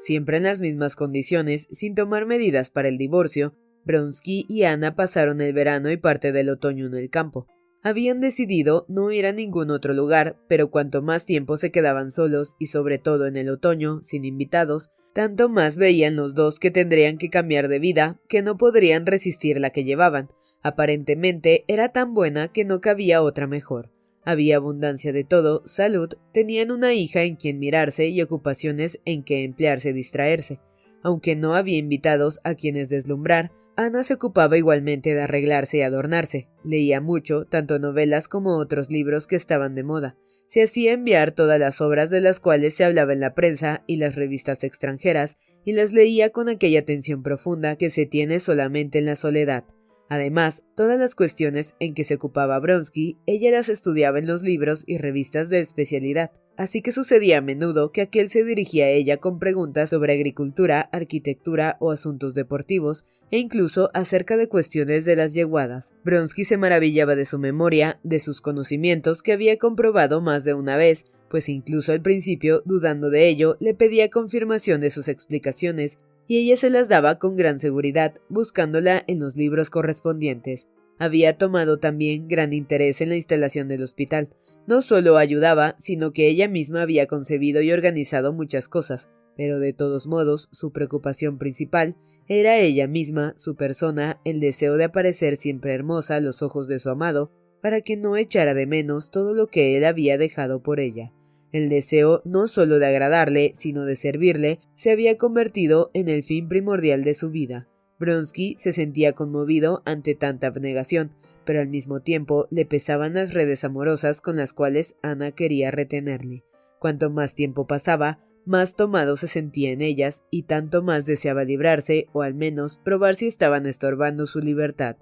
Siempre 0.00 0.38
en 0.38 0.44
las 0.44 0.60
mismas 0.60 0.96
condiciones, 0.96 1.68
sin 1.70 1.94
tomar 1.94 2.24
medidas 2.24 2.70
para 2.70 2.88
el 2.88 2.96
divorcio, 2.96 3.54
Bronsky 3.84 4.46
y 4.48 4.64
Ana 4.64 4.96
pasaron 4.96 5.42
el 5.42 5.52
verano 5.52 5.90
y 5.90 5.98
parte 5.98 6.32
del 6.32 6.48
otoño 6.48 6.86
en 6.86 6.94
el 6.94 7.10
campo. 7.10 7.46
Habían 7.82 8.18
decidido 8.18 8.86
no 8.88 9.10
ir 9.10 9.26
a 9.26 9.32
ningún 9.32 9.70
otro 9.70 9.92
lugar, 9.92 10.38
pero 10.48 10.70
cuanto 10.70 11.02
más 11.02 11.26
tiempo 11.26 11.58
se 11.58 11.70
quedaban 11.70 12.10
solos, 12.10 12.56
y 12.58 12.66
sobre 12.66 12.98
todo 12.98 13.26
en 13.26 13.36
el 13.36 13.50
otoño, 13.50 14.02
sin 14.02 14.24
invitados, 14.24 14.90
tanto 15.12 15.50
más 15.50 15.76
veían 15.76 16.16
los 16.16 16.34
dos 16.34 16.58
que 16.58 16.70
tendrían 16.70 17.18
que 17.18 17.28
cambiar 17.28 17.68
de 17.68 17.78
vida, 17.78 18.18
que 18.26 18.42
no 18.42 18.56
podrían 18.56 19.04
resistir 19.04 19.60
la 19.60 19.68
que 19.68 19.84
llevaban. 19.84 20.30
Aparentemente 20.62 21.64
era 21.68 21.90
tan 21.92 22.14
buena 22.14 22.48
que 22.48 22.64
no 22.64 22.80
cabía 22.80 23.22
otra 23.22 23.46
mejor. 23.46 23.90
Había 24.24 24.56
abundancia 24.56 25.12
de 25.12 25.24
todo, 25.24 25.62
salud, 25.66 26.10
tenían 26.32 26.70
una 26.70 26.92
hija 26.92 27.22
en 27.22 27.36
quien 27.36 27.58
mirarse 27.58 28.08
y 28.08 28.20
ocupaciones 28.20 29.00
en 29.04 29.22
que 29.24 29.44
emplearse 29.44 29.92
distraerse. 29.92 30.60
Aunque 31.02 31.36
no 31.36 31.54
había 31.54 31.78
invitados 31.78 32.40
a 32.44 32.54
quienes 32.54 32.88
deslumbrar, 32.90 33.50
Ana 33.76 34.04
se 34.04 34.14
ocupaba 34.14 34.58
igualmente 34.58 35.14
de 35.14 35.22
arreglarse 35.22 35.78
y 35.78 35.82
adornarse. 35.82 36.48
Leía 36.64 37.00
mucho, 37.00 37.46
tanto 37.46 37.78
novelas 37.78 38.28
como 38.28 38.58
otros 38.58 38.90
libros 38.90 39.26
que 39.26 39.36
estaban 39.36 39.74
de 39.74 39.84
moda. 39.84 40.18
Se 40.48 40.62
hacía 40.62 40.92
enviar 40.92 41.30
todas 41.30 41.58
las 41.58 41.80
obras 41.80 42.10
de 42.10 42.20
las 42.20 42.40
cuales 42.40 42.74
se 42.74 42.84
hablaba 42.84 43.14
en 43.14 43.20
la 43.20 43.34
prensa 43.34 43.82
y 43.86 43.96
las 43.96 44.16
revistas 44.16 44.64
extranjeras, 44.64 45.38
y 45.64 45.72
las 45.72 45.92
leía 45.92 46.30
con 46.30 46.48
aquella 46.48 46.80
atención 46.80 47.22
profunda 47.22 47.76
que 47.76 47.88
se 47.88 48.04
tiene 48.04 48.40
solamente 48.40 48.98
en 48.98 49.06
la 49.06 49.16
soledad. 49.16 49.64
Además, 50.10 50.64
todas 50.74 50.98
las 50.98 51.14
cuestiones 51.14 51.76
en 51.78 51.94
que 51.94 52.02
se 52.02 52.16
ocupaba 52.16 52.58
Bronsky, 52.58 53.16
ella 53.26 53.52
las 53.52 53.68
estudiaba 53.68 54.18
en 54.18 54.26
los 54.26 54.42
libros 54.42 54.82
y 54.84 54.98
revistas 54.98 55.48
de 55.48 55.60
especialidad, 55.60 56.32
así 56.56 56.82
que 56.82 56.90
sucedía 56.90 57.38
a 57.38 57.42
menudo 57.42 57.92
que 57.92 58.00
aquel 58.00 58.28
se 58.28 58.42
dirigía 58.42 58.86
a 58.86 58.90
ella 58.90 59.18
con 59.18 59.38
preguntas 59.38 59.90
sobre 59.90 60.12
agricultura, 60.12 60.80
arquitectura 60.92 61.76
o 61.78 61.92
asuntos 61.92 62.34
deportivos, 62.34 63.04
e 63.30 63.38
incluso 63.38 63.90
acerca 63.94 64.36
de 64.36 64.48
cuestiones 64.48 65.04
de 65.04 65.14
las 65.14 65.32
yeguadas. 65.32 65.94
Bronsky 66.04 66.44
se 66.44 66.56
maravillaba 66.56 67.14
de 67.14 67.24
su 67.24 67.38
memoria, 67.38 68.00
de 68.02 68.18
sus 68.18 68.40
conocimientos 68.40 69.22
que 69.22 69.32
había 69.32 69.58
comprobado 69.58 70.20
más 70.20 70.42
de 70.42 70.54
una 70.54 70.76
vez, 70.76 71.06
pues 71.28 71.48
incluso 71.48 71.92
al 71.92 72.02
principio, 72.02 72.62
dudando 72.64 73.10
de 73.10 73.28
ello, 73.28 73.56
le 73.60 73.74
pedía 73.74 74.10
confirmación 74.10 74.80
de 74.80 74.90
sus 74.90 75.06
explicaciones 75.06 75.98
y 76.30 76.38
ella 76.38 76.56
se 76.56 76.70
las 76.70 76.88
daba 76.88 77.18
con 77.18 77.34
gran 77.34 77.58
seguridad, 77.58 78.14
buscándola 78.28 79.02
en 79.08 79.18
los 79.18 79.34
libros 79.34 79.68
correspondientes. 79.68 80.68
Había 80.96 81.36
tomado 81.36 81.80
también 81.80 82.28
gran 82.28 82.52
interés 82.52 83.00
en 83.00 83.08
la 83.08 83.16
instalación 83.16 83.66
del 83.66 83.82
hospital. 83.82 84.30
No 84.68 84.80
solo 84.80 85.16
ayudaba, 85.16 85.74
sino 85.76 86.12
que 86.12 86.28
ella 86.28 86.46
misma 86.46 86.82
había 86.82 87.08
concebido 87.08 87.62
y 87.62 87.72
organizado 87.72 88.32
muchas 88.32 88.68
cosas, 88.68 89.08
pero 89.36 89.58
de 89.58 89.72
todos 89.72 90.06
modos 90.06 90.48
su 90.52 90.70
preocupación 90.70 91.36
principal 91.36 91.96
era 92.28 92.58
ella 92.58 92.86
misma, 92.86 93.34
su 93.36 93.56
persona, 93.56 94.20
el 94.24 94.38
deseo 94.38 94.76
de 94.76 94.84
aparecer 94.84 95.36
siempre 95.36 95.74
hermosa 95.74 96.14
a 96.14 96.20
los 96.20 96.42
ojos 96.42 96.68
de 96.68 96.78
su 96.78 96.90
amado, 96.90 97.32
para 97.60 97.80
que 97.80 97.96
no 97.96 98.16
echara 98.16 98.54
de 98.54 98.66
menos 98.66 99.10
todo 99.10 99.34
lo 99.34 99.48
que 99.48 99.76
él 99.76 99.84
había 99.84 100.16
dejado 100.16 100.62
por 100.62 100.78
ella. 100.78 101.12
El 101.52 101.68
deseo 101.68 102.22
no 102.24 102.46
solo 102.46 102.78
de 102.78 102.86
agradarle, 102.86 103.52
sino 103.54 103.84
de 103.84 103.96
servirle, 103.96 104.60
se 104.76 104.90
había 104.90 105.18
convertido 105.18 105.90
en 105.94 106.08
el 106.08 106.22
fin 106.22 106.48
primordial 106.48 107.02
de 107.02 107.14
su 107.14 107.30
vida. 107.30 107.68
Bronsky 107.98 108.56
se 108.58 108.72
sentía 108.72 109.12
conmovido 109.12 109.82
ante 109.84 110.14
tanta 110.14 110.46
abnegación, 110.46 111.12
pero 111.44 111.60
al 111.60 111.68
mismo 111.68 112.00
tiempo 112.00 112.46
le 112.50 112.64
pesaban 112.64 113.14
las 113.14 113.34
redes 113.34 113.64
amorosas 113.64 114.20
con 114.20 114.36
las 114.36 114.52
cuales 114.52 114.96
Ana 115.02 115.32
quería 115.32 115.70
retenerle. 115.70 116.44
Cuanto 116.78 117.10
más 117.10 117.34
tiempo 117.34 117.66
pasaba, 117.66 118.20
más 118.46 118.76
tomado 118.76 119.16
se 119.16 119.28
sentía 119.28 119.70
en 119.70 119.82
ellas 119.82 120.24
y 120.30 120.44
tanto 120.44 120.82
más 120.82 121.04
deseaba 121.04 121.44
librarse 121.44 122.06
o 122.12 122.22
al 122.22 122.34
menos 122.34 122.78
probar 122.82 123.16
si 123.16 123.26
estaban 123.26 123.66
estorbando 123.66 124.26
su 124.26 124.40
libertad 124.40 124.96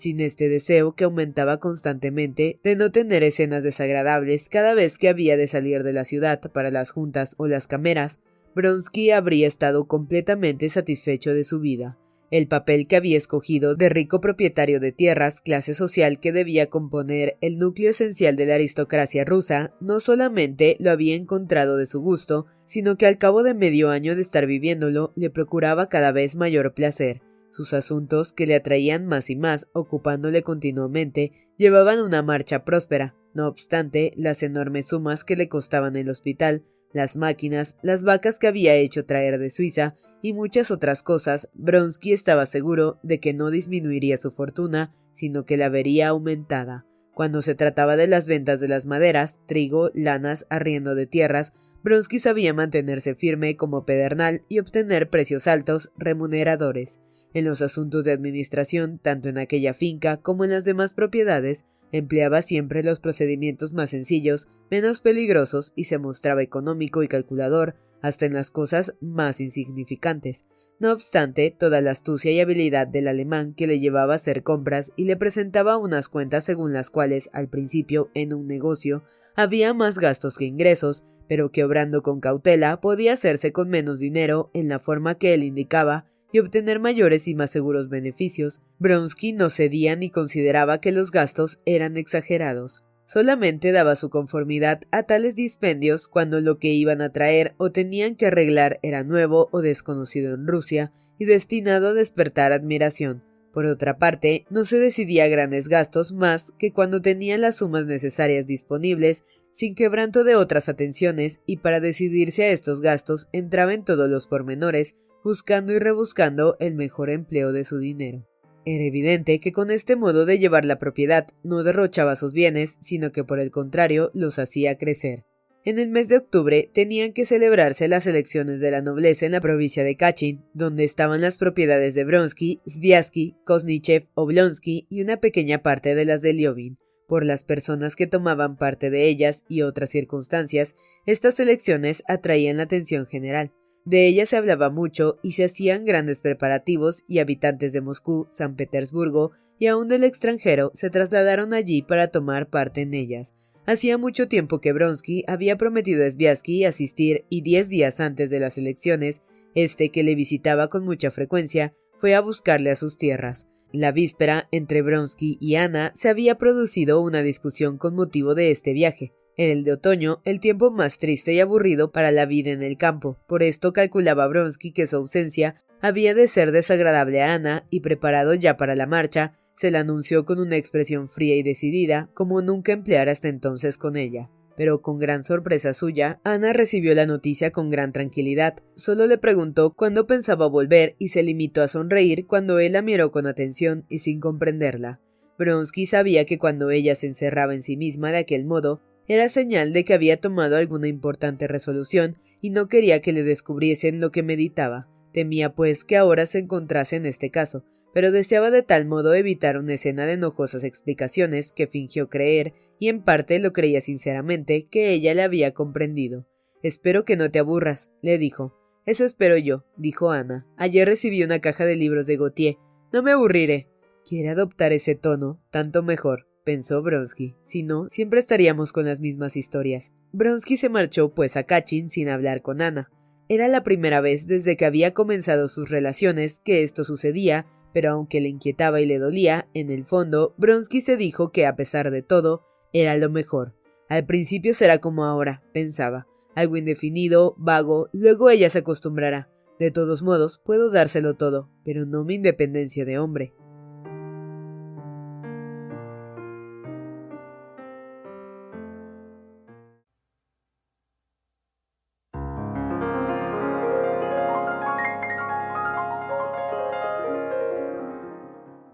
sin 0.00 0.20
este 0.20 0.48
deseo 0.48 0.94
que 0.94 1.04
aumentaba 1.04 1.60
constantemente 1.60 2.58
de 2.64 2.74
no 2.74 2.90
tener 2.90 3.22
escenas 3.22 3.62
desagradables 3.62 4.48
cada 4.48 4.74
vez 4.74 4.98
que 4.98 5.08
había 5.08 5.36
de 5.36 5.46
salir 5.46 5.82
de 5.82 5.92
la 5.92 6.04
ciudad 6.04 6.40
para 6.52 6.70
las 6.70 6.90
juntas 6.90 7.34
o 7.38 7.46
las 7.46 7.68
cameras, 7.68 8.18
Bronsky 8.54 9.10
habría 9.10 9.46
estado 9.46 9.86
completamente 9.86 10.68
satisfecho 10.68 11.32
de 11.34 11.44
su 11.44 11.60
vida. 11.60 11.98
El 12.30 12.46
papel 12.46 12.86
que 12.86 12.96
había 12.96 13.18
escogido 13.18 13.74
de 13.74 13.88
rico 13.88 14.20
propietario 14.20 14.78
de 14.78 14.92
tierras, 14.92 15.40
clase 15.40 15.74
social 15.74 16.20
que 16.20 16.32
debía 16.32 16.70
componer 16.70 17.36
el 17.40 17.58
núcleo 17.58 17.90
esencial 17.90 18.36
de 18.36 18.46
la 18.46 18.54
aristocracia 18.54 19.24
rusa, 19.24 19.74
no 19.80 19.98
solamente 19.98 20.76
lo 20.78 20.92
había 20.92 21.16
encontrado 21.16 21.76
de 21.76 21.86
su 21.86 22.00
gusto, 22.00 22.46
sino 22.64 22.96
que 22.96 23.06
al 23.06 23.18
cabo 23.18 23.42
de 23.42 23.54
medio 23.54 23.90
año 23.90 24.14
de 24.14 24.22
estar 24.22 24.46
viviéndolo 24.46 25.12
le 25.16 25.28
procuraba 25.28 25.88
cada 25.88 26.12
vez 26.12 26.36
mayor 26.36 26.72
placer. 26.72 27.20
Sus 27.52 27.74
asuntos, 27.74 28.32
que 28.32 28.46
le 28.46 28.54
atraían 28.54 29.06
más 29.06 29.30
y 29.30 29.36
más, 29.36 29.68
ocupándole 29.72 30.42
continuamente, 30.42 31.32
llevaban 31.56 32.00
una 32.00 32.22
marcha 32.22 32.64
próspera. 32.64 33.14
No 33.34 33.46
obstante, 33.46 34.12
las 34.16 34.42
enormes 34.42 34.86
sumas 34.86 35.24
que 35.24 35.36
le 35.36 35.48
costaban 35.48 35.96
el 35.96 36.08
hospital, 36.08 36.64
las 36.92 37.16
máquinas, 37.16 37.76
las 37.82 38.02
vacas 38.02 38.38
que 38.38 38.48
había 38.48 38.74
hecho 38.74 39.04
traer 39.04 39.38
de 39.38 39.50
Suiza 39.50 39.94
y 40.22 40.32
muchas 40.32 40.70
otras 40.70 41.02
cosas, 41.02 41.48
Bronsky 41.54 42.12
estaba 42.12 42.46
seguro 42.46 42.98
de 43.02 43.20
que 43.20 43.32
no 43.32 43.50
disminuiría 43.50 44.18
su 44.18 44.30
fortuna, 44.30 44.94
sino 45.12 45.44
que 45.44 45.56
la 45.56 45.68
vería 45.68 46.08
aumentada. 46.08 46.86
Cuando 47.14 47.42
se 47.42 47.54
trataba 47.54 47.96
de 47.96 48.06
las 48.06 48.26
ventas 48.26 48.60
de 48.60 48.68
las 48.68 48.86
maderas, 48.86 49.38
trigo, 49.46 49.90
lanas, 49.94 50.46
arriendo 50.48 50.94
de 50.94 51.06
tierras, 51.06 51.52
Bronsky 51.82 52.18
sabía 52.18 52.54
mantenerse 52.54 53.14
firme 53.14 53.56
como 53.56 53.84
pedernal 53.84 54.42
y 54.48 54.58
obtener 54.58 55.10
precios 55.10 55.46
altos, 55.46 55.90
remuneradores. 55.96 57.00
En 57.32 57.44
los 57.44 57.62
asuntos 57.62 58.04
de 58.04 58.12
administración, 58.12 58.98
tanto 58.98 59.28
en 59.28 59.38
aquella 59.38 59.74
finca 59.74 60.16
como 60.16 60.44
en 60.44 60.50
las 60.50 60.64
demás 60.64 60.94
propiedades, 60.94 61.64
empleaba 61.92 62.42
siempre 62.42 62.82
los 62.82 63.00
procedimientos 63.00 63.72
más 63.72 63.90
sencillos, 63.90 64.48
menos 64.70 65.00
peligrosos 65.00 65.72
y 65.76 65.84
se 65.84 65.98
mostraba 65.98 66.42
económico 66.42 67.02
y 67.02 67.08
calculador 67.08 67.76
hasta 68.02 68.26
en 68.26 68.34
las 68.34 68.50
cosas 68.50 68.94
más 69.00 69.40
insignificantes. 69.40 70.44
No 70.78 70.92
obstante, 70.92 71.54
toda 71.56 71.82
la 71.82 71.90
astucia 71.90 72.32
y 72.32 72.40
habilidad 72.40 72.86
del 72.86 73.08
alemán 73.08 73.52
que 73.54 73.66
le 73.66 73.80
llevaba 73.80 74.14
a 74.14 74.16
hacer 74.16 74.42
compras 74.42 74.92
y 74.96 75.04
le 75.04 75.16
presentaba 75.16 75.76
unas 75.76 76.08
cuentas 76.08 76.44
según 76.44 76.72
las 76.72 76.90
cuales 76.90 77.28
al 77.32 77.48
principio 77.48 78.10
en 78.14 78.32
un 78.32 78.46
negocio 78.46 79.02
había 79.36 79.74
más 79.74 79.98
gastos 79.98 80.38
que 80.38 80.46
ingresos, 80.46 81.04
pero 81.28 81.52
que 81.52 81.64
obrando 81.64 82.02
con 82.02 82.20
cautela 82.20 82.80
podía 82.80 83.12
hacerse 83.12 83.52
con 83.52 83.68
menos 83.68 84.00
dinero 84.00 84.50
en 84.54 84.68
la 84.68 84.78
forma 84.78 85.16
que 85.16 85.34
él 85.34 85.44
indicaba 85.44 86.06
y 86.32 86.38
obtener 86.38 86.80
mayores 86.80 87.28
y 87.28 87.34
más 87.34 87.50
seguros 87.50 87.88
beneficios, 87.88 88.60
Bronsky 88.78 89.32
no 89.32 89.50
cedía 89.50 89.96
ni 89.96 90.10
consideraba 90.10 90.80
que 90.80 90.92
los 90.92 91.10
gastos 91.10 91.60
eran 91.64 91.96
exagerados. 91.96 92.84
Solamente 93.06 93.72
daba 93.72 93.96
su 93.96 94.08
conformidad 94.08 94.82
a 94.92 95.02
tales 95.02 95.34
dispendios 95.34 96.06
cuando 96.06 96.40
lo 96.40 96.58
que 96.58 96.68
iban 96.68 97.02
a 97.02 97.10
traer 97.10 97.54
o 97.56 97.72
tenían 97.72 98.14
que 98.14 98.26
arreglar 98.26 98.78
era 98.82 99.02
nuevo 99.02 99.48
o 99.50 99.60
desconocido 99.62 100.34
en 100.34 100.46
Rusia 100.46 100.92
y 101.18 101.24
destinado 101.24 101.88
a 101.88 101.94
despertar 101.94 102.52
admiración. 102.52 103.24
Por 103.52 103.66
otra 103.66 103.98
parte, 103.98 104.46
no 104.48 104.64
se 104.64 104.78
decidía 104.78 105.26
grandes 105.26 105.66
gastos 105.66 106.12
más 106.12 106.52
que 106.56 106.72
cuando 106.72 107.02
tenía 107.02 107.36
las 107.36 107.56
sumas 107.56 107.86
necesarias 107.86 108.46
disponibles 108.46 109.24
sin 109.52 109.74
quebranto 109.74 110.24
de 110.24 110.36
otras 110.36 110.68
atenciones, 110.68 111.40
y 111.46 111.58
para 111.58 111.80
decidirse 111.80 112.44
a 112.44 112.50
estos 112.50 112.80
gastos 112.80 113.28
entraba 113.32 113.74
en 113.74 113.84
todos 113.84 114.08
los 114.08 114.26
pormenores, 114.26 114.94
buscando 115.24 115.72
y 115.72 115.78
rebuscando 115.78 116.56
el 116.60 116.74
mejor 116.74 117.10
empleo 117.10 117.52
de 117.52 117.64
su 117.64 117.78
dinero. 117.78 118.26
Era 118.64 118.84
evidente 118.84 119.40
que 119.40 119.52
con 119.52 119.70
este 119.70 119.96
modo 119.96 120.26
de 120.26 120.38
llevar 120.38 120.64
la 120.64 120.78
propiedad 120.78 121.28
no 121.42 121.62
derrochaba 121.62 122.16
sus 122.16 122.32
bienes, 122.32 122.76
sino 122.80 123.10
que 123.10 123.24
por 123.24 123.40
el 123.40 123.50
contrario 123.50 124.10
los 124.14 124.38
hacía 124.38 124.76
crecer. 124.76 125.24
En 125.62 125.78
el 125.78 125.90
mes 125.90 126.08
de 126.08 126.16
octubre 126.16 126.70
tenían 126.72 127.12
que 127.12 127.26
celebrarse 127.26 127.86
las 127.86 128.06
elecciones 128.06 128.60
de 128.60 128.70
la 128.70 128.80
nobleza 128.80 129.26
en 129.26 129.32
la 129.32 129.42
provincia 129.42 129.84
de 129.84 129.94
Kachin, 129.94 130.42
donde 130.54 130.84
estaban 130.84 131.20
las 131.20 131.36
propiedades 131.36 131.94
de 131.94 132.04
Bronsky, 132.04 132.60
Sviatsky, 132.66 133.36
Kosnichev, 133.44 134.08
Oblonsky 134.14 134.86
y 134.88 135.02
una 135.02 135.18
pequeña 135.18 135.62
parte 135.62 135.94
de 135.94 136.06
las 136.06 136.22
de 136.22 136.32
Liovin. 136.32 136.78
Por 137.06 137.24
las 137.24 137.44
personas 137.44 137.94
que 137.94 138.06
tomaban 138.06 138.56
parte 138.56 138.88
de 138.88 139.06
ellas 139.06 139.44
y 139.48 139.62
otras 139.62 139.90
circunstancias, 139.90 140.76
estas 141.04 141.40
elecciones 141.40 142.04
atraían 142.06 142.56
la 142.56 142.62
atención 142.62 143.06
general. 143.06 143.52
De 143.84 144.06
ellas 144.06 144.28
se 144.28 144.36
hablaba 144.36 144.70
mucho 144.70 145.18
y 145.22 145.32
se 145.32 145.44
hacían 145.44 145.84
grandes 145.84 146.20
preparativos 146.20 147.04
y 147.08 147.18
habitantes 147.18 147.72
de 147.72 147.80
Moscú, 147.80 148.28
San 148.30 148.54
Petersburgo 148.56 149.32
y 149.58 149.66
aun 149.66 149.88
del 149.88 150.04
extranjero 150.04 150.72
se 150.74 150.90
trasladaron 150.90 151.52
allí 151.54 151.82
para 151.82 152.08
tomar 152.08 152.48
parte 152.48 152.82
en 152.82 152.94
ellas. 152.94 153.34
Hacía 153.66 153.98
mucho 153.98 154.26
tiempo 154.26 154.60
que 154.60 154.72
Bronsky 154.72 155.24
había 155.28 155.56
prometido 155.56 156.04
a 156.04 156.10
Sviasky 156.10 156.64
asistir 156.64 157.24
y 157.28 157.42
diez 157.42 157.68
días 157.68 158.00
antes 158.00 158.30
de 158.30 158.40
las 158.40 158.58
elecciones, 158.58 159.22
este 159.54 159.90
que 159.90 160.02
le 160.02 160.14
visitaba 160.14 160.68
con 160.68 160.84
mucha 160.84 161.10
frecuencia, 161.10 161.74
fue 161.98 162.14
a 162.14 162.20
buscarle 162.20 162.70
a 162.70 162.76
sus 162.76 162.98
tierras. 162.98 163.46
La 163.72 163.92
víspera, 163.92 164.48
entre 164.50 164.82
Bronsky 164.82 165.36
y 165.40 165.54
Ana, 165.54 165.92
se 165.94 166.08
había 166.08 166.36
producido 166.36 167.00
una 167.00 167.22
discusión 167.22 167.78
con 167.78 167.94
motivo 167.94 168.34
de 168.34 168.50
este 168.50 168.72
viaje. 168.72 169.12
En 169.40 169.48
el 169.48 169.64
de 169.64 169.72
otoño, 169.72 170.20
el 170.26 170.38
tiempo 170.38 170.70
más 170.70 170.98
triste 170.98 171.32
y 171.32 171.40
aburrido 171.40 171.92
para 171.92 172.10
la 172.10 172.26
vida 172.26 172.50
en 172.50 172.62
el 172.62 172.76
campo. 172.76 173.16
Por 173.26 173.42
esto 173.42 173.72
calculaba 173.72 174.28
Bronsky 174.28 174.70
que 174.70 174.86
su 174.86 174.96
ausencia 174.96 175.54
había 175.80 176.12
de 176.12 176.28
ser 176.28 176.52
desagradable 176.52 177.22
a 177.22 177.32
Ana, 177.32 177.66
y 177.70 177.80
preparado 177.80 178.34
ya 178.34 178.58
para 178.58 178.76
la 178.76 178.84
marcha, 178.84 179.32
se 179.56 179.70
la 179.70 179.80
anunció 179.80 180.26
con 180.26 180.40
una 180.40 180.58
expresión 180.58 181.08
fría 181.08 181.36
y 181.36 181.42
decidida, 181.42 182.10
como 182.12 182.42
nunca 182.42 182.72
empleara 182.72 183.12
hasta 183.12 183.28
entonces 183.28 183.78
con 183.78 183.96
ella 183.96 184.28
pero 184.56 184.82
con 184.82 184.98
gran 184.98 185.24
sorpresa 185.24 185.72
suya, 185.72 186.20
Ana 186.22 186.52
recibió 186.52 186.94
la 186.94 187.06
noticia 187.06 187.50
con 187.50 187.70
gran 187.70 187.94
tranquilidad. 187.94 188.58
Solo 188.76 189.06
le 189.06 189.16
preguntó 189.16 189.72
cuándo 189.72 190.06
pensaba 190.06 190.48
volver 190.48 190.96
y 190.98 191.08
se 191.08 191.22
limitó 191.22 191.62
a 191.62 191.68
sonreír 191.68 192.26
cuando 192.26 192.58
él 192.58 192.74
la 192.74 192.82
miró 192.82 193.10
con 193.10 193.26
atención 193.26 193.86
y 193.88 194.00
sin 194.00 194.20
comprenderla. 194.20 195.00
Bronsky 195.38 195.86
sabía 195.86 196.26
que 196.26 196.38
cuando 196.38 196.68
ella 196.68 196.94
se 196.94 197.06
encerraba 197.06 197.54
en 197.54 197.62
sí 197.62 197.78
misma 197.78 198.12
de 198.12 198.18
aquel 198.18 198.44
modo, 198.44 198.82
era 199.10 199.28
señal 199.28 199.72
de 199.72 199.84
que 199.84 199.92
había 199.92 200.20
tomado 200.20 200.56
alguna 200.56 200.86
importante 200.86 201.48
resolución 201.48 202.16
y 202.40 202.50
no 202.50 202.68
quería 202.68 203.02
que 203.02 203.12
le 203.12 203.24
descubriesen 203.24 204.00
lo 204.00 204.12
que 204.12 204.22
meditaba. 204.22 204.86
Temía, 205.12 205.52
pues, 205.52 205.82
que 205.82 205.96
ahora 205.96 206.26
se 206.26 206.38
encontrase 206.38 206.94
en 206.94 207.06
este 207.06 207.28
caso, 207.28 207.64
pero 207.92 208.12
deseaba 208.12 208.52
de 208.52 208.62
tal 208.62 208.86
modo 208.86 209.12
evitar 209.14 209.58
una 209.58 209.74
escena 209.74 210.06
de 210.06 210.12
enojosas 210.12 210.62
explicaciones 210.62 211.50
que 211.50 211.66
fingió 211.66 212.08
creer 212.08 212.54
y 212.78 212.86
en 212.86 213.02
parte 213.02 213.40
lo 213.40 213.52
creía 213.52 213.80
sinceramente 213.80 214.68
que 214.68 214.90
ella 214.90 215.12
le 215.12 215.22
había 215.22 215.54
comprendido. 215.54 216.28
Espero 216.62 217.04
que 217.04 217.16
no 217.16 217.32
te 217.32 217.40
aburras, 217.40 217.90
le 218.02 218.16
dijo. 218.16 218.54
Eso 218.86 219.04
espero 219.04 219.36
yo, 219.36 219.64
dijo 219.76 220.12
Ana. 220.12 220.46
Ayer 220.56 220.86
recibí 220.86 221.24
una 221.24 221.40
caja 221.40 221.66
de 221.66 221.74
libros 221.74 222.06
de 222.06 222.16
Gautier. 222.16 222.58
No 222.92 223.02
me 223.02 223.10
aburriré. 223.10 223.66
Quiere 224.08 224.28
adoptar 224.28 224.72
ese 224.72 224.94
tono, 224.94 225.42
tanto 225.50 225.82
mejor, 225.82 226.29
pensó 226.44 226.82
Bronsky. 226.82 227.36
Si 227.44 227.62
no, 227.62 227.88
siempre 227.88 228.20
estaríamos 228.20 228.72
con 228.72 228.86
las 228.86 229.00
mismas 229.00 229.36
historias. 229.36 229.92
Bronsky 230.12 230.56
se 230.56 230.68
marchó 230.68 231.14
pues 231.14 231.36
a 231.36 231.44
Kachin 231.44 231.90
sin 231.90 232.08
hablar 232.08 232.42
con 232.42 232.62
Ana. 232.62 232.90
Era 233.28 233.46
la 233.48 233.62
primera 233.62 234.00
vez 234.00 234.26
desde 234.26 234.56
que 234.56 234.66
había 234.66 234.92
comenzado 234.92 235.48
sus 235.48 235.70
relaciones 235.70 236.40
que 236.44 236.62
esto 236.62 236.84
sucedía, 236.84 237.46
pero 237.72 237.92
aunque 237.92 238.20
le 238.20 238.28
inquietaba 238.28 238.80
y 238.80 238.86
le 238.86 238.98
dolía, 238.98 239.48
en 239.54 239.70
el 239.70 239.84
fondo, 239.84 240.34
Bronsky 240.36 240.80
se 240.80 240.96
dijo 240.96 241.30
que, 241.30 241.46
a 241.46 241.54
pesar 241.54 241.90
de 241.90 242.02
todo, 242.02 242.44
era 242.72 242.96
lo 242.96 243.08
mejor. 243.08 243.54
Al 243.88 244.06
principio 244.06 244.54
será 244.54 244.78
como 244.78 245.04
ahora, 245.04 245.42
pensaba, 245.52 246.06
algo 246.34 246.56
indefinido, 246.56 247.34
vago, 247.38 247.88
luego 247.92 248.30
ella 248.30 248.50
se 248.50 248.58
acostumbrará. 248.58 249.28
De 249.58 249.70
todos 249.70 250.02
modos, 250.02 250.40
puedo 250.44 250.70
dárselo 250.70 251.14
todo, 251.14 251.50
pero 251.64 251.86
no 251.86 252.04
mi 252.04 252.14
independencia 252.14 252.84
de 252.84 252.98
hombre. 252.98 253.34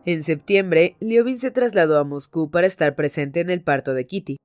En 0.07 0.23
septiembre, 0.23 0.95
Liobin 1.01 1.41
se 1.41 1.51
trasladó 1.51 1.99
a 1.99 2.05
Moscú 2.05 2.49
para 2.49 2.69
estar 2.69 2.95
presente 2.95 3.41
en 3.41 3.51
el 3.51 3.61
parto 3.61 3.93
de 3.93 4.07
Kitty. 4.07 4.37